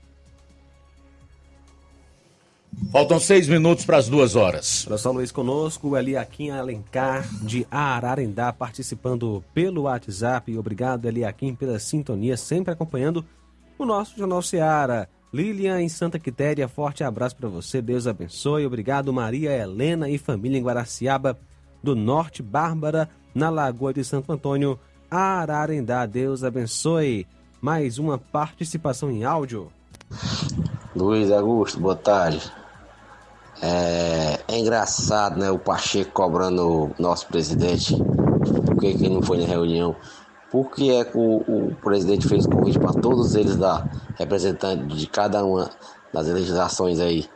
[2.91, 4.85] Faltam seis minutos para as duas horas.
[4.87, 10.55] Olha só, Luiz, conosco, Eliakim Alencar, de Ararendá, participando pelo WhatsApp.
[10.57, 13.25] Obrigado, Eliakim, pela sintonia, sempre acompanhando
[13.77, 15.09] o nosso Jornal Seara.
[15.33, 18.65] Lilian em Santa Quitéria, forte abraço para você, Deus abençoe.
[18.67, 21.39] Obrigado, Maria Helena e família em Guaraciaba
[21.81, 24.79] do Norte, Bárbara, na Lagoa de Santo Antônio,
[25.09, 26.05] Ararendá.
[26.05, 27.27] Deus abençoe.
[27.59, 29.71] Mais uma participação em áudio.
[30.95, 32.51] Luiz Augusto, boa tarde.
[33.61, 35.49] É, é engraçado, né?
[35.49, 37.95] O Pacheco cobrando o nosso presidente.
[38.65, 39.95] Por que, que ele não foi na reunião?
[40.53, 45.07] Por que é que o, o presidente fez convite para todos eles da representante de
[45.07, 45.67] cada uma
[46.13, 47.27] das legislações aí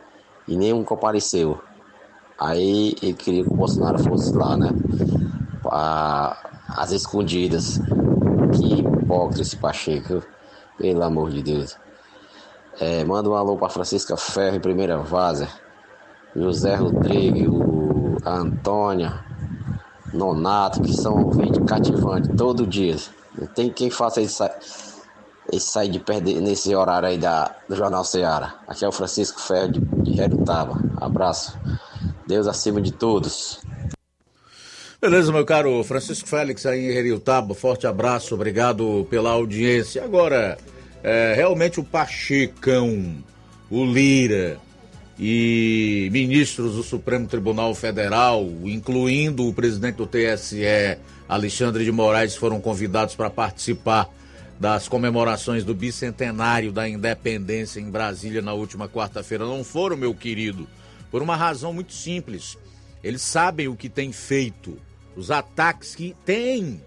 [0.46, 1.60] e nenhum compareceu?
[2.38, 4.68] Aí ele queria que o Bolsonaro fosse lá, né?
[6.68, 7.80] As escondidas.
[8.54, 10.22] Que hipócrita esse Pacheco,
[10.78, 11.76] pelo amor de Deus.
[12.78, 15.48] É, manda um alô para Francisca Ferro primeira vaza.
[16.36, 19.24] José Rodrigo, a Antônia,
[20.12, 22.96] Nonato, que são ouvintes cativantes todo dia.
[23.36, 24.42] Não tem quem faça isso,
[25.52, 28.54] isso sair de perder nesse horário aí da, do Jornal Ceará.
[28.66, 30.78] Aqui é o Francisco Ferro de, de Redutaba.
[31.00, 31.58] Abraço.
[32.26, 33.60] Deus acima de todos.
[35.00, 40.02] Beleza, meu caro Francisco Félix aí em Heriutaba, forte abraço, obrigado pela audiência.
[40.02, 40.58] Agora,
[41.04, 43.22] é, realmente o Pachecão,
[43.70, 44.58] o Lira,
[45.18, 52.60] e ministros do Supremo Tribunal Federal, incluindo o presidente do TSE, Alexandre de Moraes, foram
[52.60, 54.08] convidados para participar
[54.60, 59.44] das comemorações do bicentenário da independência em Brasília na última quarta-feira.
[59.44, 60.68] Não foram, meu querido,
[61.10, 62.56] por uma razão muito simples.
[63.02, 64.78] Eles sabem o que têm feito,
[65.16, 66.80] os ataques que têm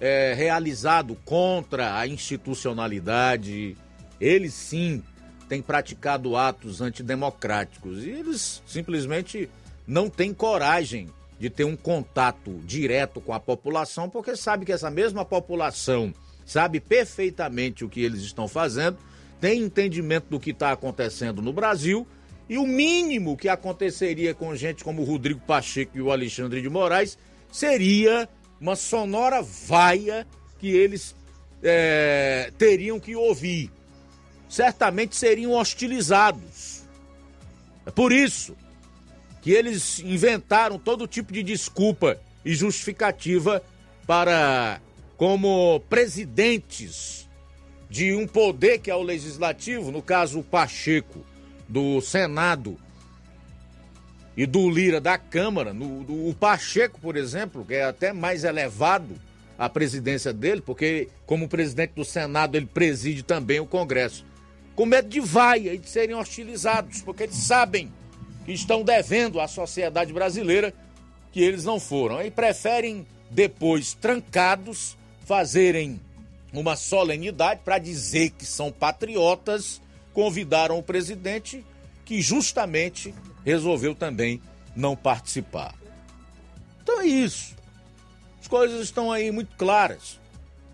[0.00, 3.76] é, realizado contra a institucionalidade.
[4.20, 5.02] Eles sim
[5.48, 9.48] têm praticado atos antidemocráticos e eles simplesmente
[9.86, 11.08] não têm coragem
[11.38, 16.12] de ter um contato direto com a população, porque sabe que essa mesma população
[16.44, 18.98] sabe perfeitamente o que eles estão fazendo,
[19.40, 22.06] tem entendimento do que está acontecendo no Brasil
[22.48, 26.68] e o mínimo que aconteceria com gente como o Rodrigo Pacheco e o Alexandre de
[26.68, 27.18] Moraes
[27.52, 28.28] seria
[28.60, 30.26] uma sonora vaia
[30.58, 31.14] que eles
[31.62, 33.70] é, teriam que ouvir.
[34.48, 36.82] Certamente seriam hostilizados.
[37.84, 38.56] É por isso
[39.40, 43.62] que eles inventaram todo tipo de desculpa e justificativa
[44.06, 44.80] para,
[45.16, 47.28] como presidentes
[47.90, 51.24] de um poder que é o legislativo, no caso o Pacheco
[51.68, 52.78] do Senado
[54.36, 58.44] e do Lira da Câmara, no, do, o Pacheco, por exemplo, que é até mais
[58.44, 59.14] elevado
[59.58, 64.24] a presidência dele, porque como presidente do Senado ele preside também o Congresso,
[64.78, 67.92] com medo de vaia e de serem hostilizados, porque eles sabem
[68.44, 70.72] que estão devendo à sociedade brasileira
[71.32, 72.22] que eles não foram.
[72.22, 74.96] E preferem depois trancados
[75.26, 76.00] fazerem
[76.52, 79.80] uma solenidade para dizer que são patriotas,
[80.14, 81.66] convidaram o presidente
[82.04, 83.12] que justamente
[83.44, 84.40] resolveu também
[84.76, 85.74] não participar.
[86.84, 87.56] Então é isso.
[88.40, 90.20] As coisas estão aí muito claras.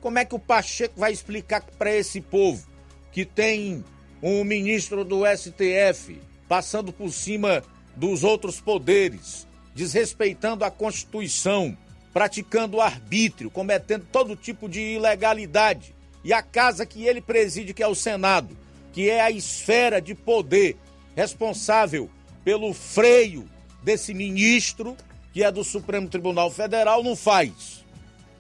[0.02, 2.66] Como é que o Pacheco vai explicar para esse povo
[3.10, 3.82] que tem
[4.26, 6.18] um ministro do STF
[6.48, 7.62] passando por cima
[7.94, 11.76] dos outros poderes, desrespeitando a Constituição,
[12.10, 15.94] praticando arbítrio, cometendo todo tipo de ilegalidade,
[16.24, 18.56] e a casa que ele preside, que é o Senado,
[18.94, 20.78] que é a esfera de poder
[21.14, 22.08] responsável
[22.42, 23.46] pelo freio
[23.82, 24.96] desse ministro,
[25.34, 27.84] que é do Supremo Tribunal Federal, não faz.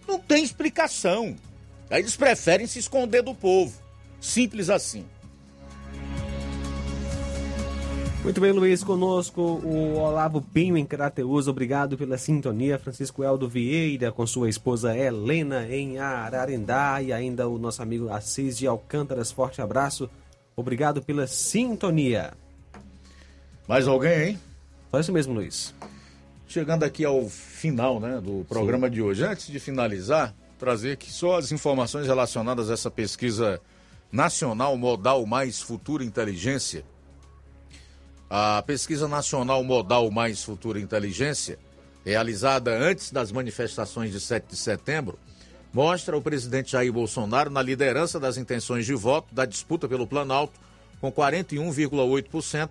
[0.08, 1.36] Não tem explicação.
[1.90, 3.78] Eles preferem se esconder do povo.
[4.18, 5.04] Simples assim.
[8.24, 12.78] Muito bem, Luiz, conosco o Olavo Pinho em Crateus, obrigado pela sintonia.
[12.78, 18.56] Francisco Eldo Vieira com sua esposa Helena em Ararendá e ainda o nosso amigo Assis
[18.56, 20.08] de Alcântaras, forte abraço.
[20.56, 22.32] Obrigado pela sintonia.
[23.68, 24.40] Mais alguém, hein?
[24.90, 25.74] Só isso mesmo, Luiz.
[26.48, 28.94] Chegando aqui ao final né, do programa Sim.
[28.94, 29.22] de hoje.
[29.22, 33.60] Antes de finalizar, trazer aqui só as informações relacionadas a essa pesquisa
[34.10, 36.86] nacional modal mais futura inteligência.
[38.36, 41.56] A pesquisa nacional modal mais futura inteligência,
[42.04, 45.16] realizada antes das manifestações de 7 de setembro,
[45.72, 50.58] mostra o presidente Jair Bolsonaro na liderança das intenções de voto da disputa pelo Planalto,
[51.00, 52.70] com 41,8%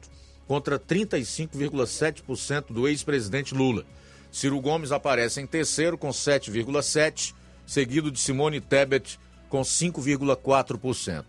[0.49, 3.85] contra 35,7% do ex-presidente Lula.
[4.34, 7.34] Ciro Gomes aparece em terceiro com 7,7%,
[7.65, 9.18] seguido de Simone Tebet
[9.48, 11.23] com 5,4%.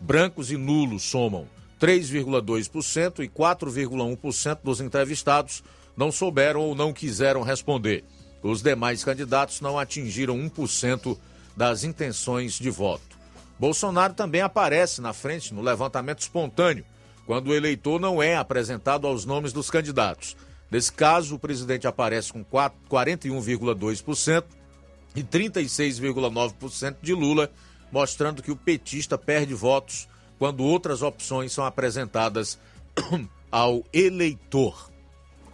[0.00, 1.46] Brancos e nulos somam
[1.80, 5.62] 3,2% e 4,1% dos entrevistados
[5.96, 8.04] não souberam ou não quiseram responder.
[8.42, 11.18] Os demais candidatos não atingiram 1%
[11.56, 13.16] das intenções de voto.
[13.58, 16.84] Bolsonaro também aparece na frente no levantamento espontâneo,
[17.24, 20.36] quando o eleitor não é apresentado aos nomes dos candidatos.
[20.70, 24.44] Nesse caso, o presidente aparece com 41,2%
[25.14, 27.50] e 36,9% de Lula,
[27.90, 30.06] mostrando que o petista perde votos
[30.38, 32.58] quando outras opções são apresentadas
[33.50, 34.90] ao eleitor.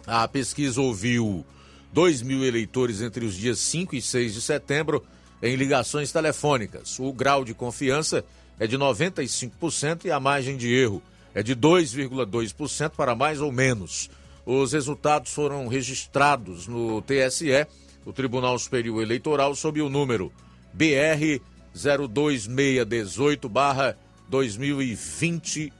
[0.05, 1.45] A pesquisa ouviu
[1.93, 5.03] 2 mil eleitores entre os dias 5 e 6 de setembro
[5.41, 6.99] em ligações telefônicas.
[6.99, 8.25] O grau de confiança
[8.59, 11.01] é de 95% e a margem de erro
[11.33, 14.09] é de 2,2% para mais ou menos.
[14.45, 17.65] Os resultados foram registrados no TSE,
[18.05, 20.31] o Tribunal Superior Eleitoral, sob o número
[20.73, 21.41] BR
[24.31, 25.71] 02618-2022.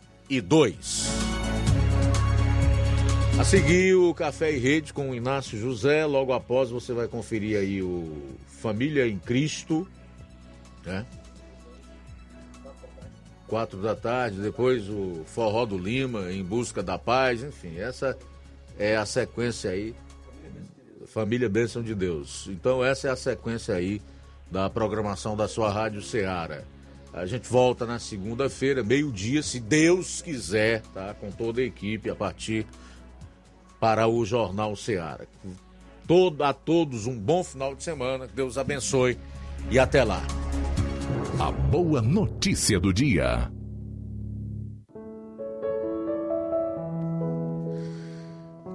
[3.39, 6.05] A seguir, o Café e Rede com o Inácio José.
[6.05, 9.87] Logo após, você vai conferir aí o Família em Cristo,
[10.85, 11.03] né?
[13.53, 18.17] quatro da tarde, depois o Forró do Lima, Em Busca da Paz, enfim, essa
[18.79, 19.93] é a sequência aí.
[21.05, 22.49] Família Bênção de Deus.
[22.49, 24.01] Então essa é a sequência aí
[24.49, 26.63] da programação da sua Rádio Ceará.
[27.13, 31.13] A gente volta na segunda-feira, meio-dia, se Deus quiser, tá?
[31.13, 32.65] Com toda a equipe a partir
[33.79, 35.19] para o Jornal Ceará.
[36.07, 39.15] Todo, a todos um bom final de semana, que Deus abençoe
[39.69, 40.23] e até lá.
[41.39, 43.51] A boa notícia do dia.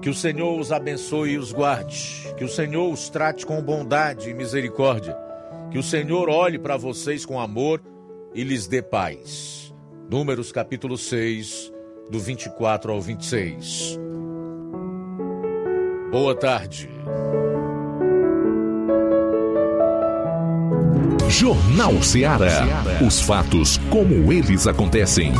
[0.01, 2.33] Que o Senhor os abençoe e os guarde.
[2.37, 5.17] Que o Senhor os trate com bondade e misericórdia.
[5.73, 7.83] Que o Senhor olhe para vocês com amor
[8.35, 9.75] e lhes dê paz.
[10.11, 11.73] Números capítulo 6,
[12.11, 13.99] do 24 ao 26.
[16.11, 16.89] Boa tarde.
[21.29, 22.65] Jornal Ceará.
[23.07, 25.33] Os fatos como eles acontecem.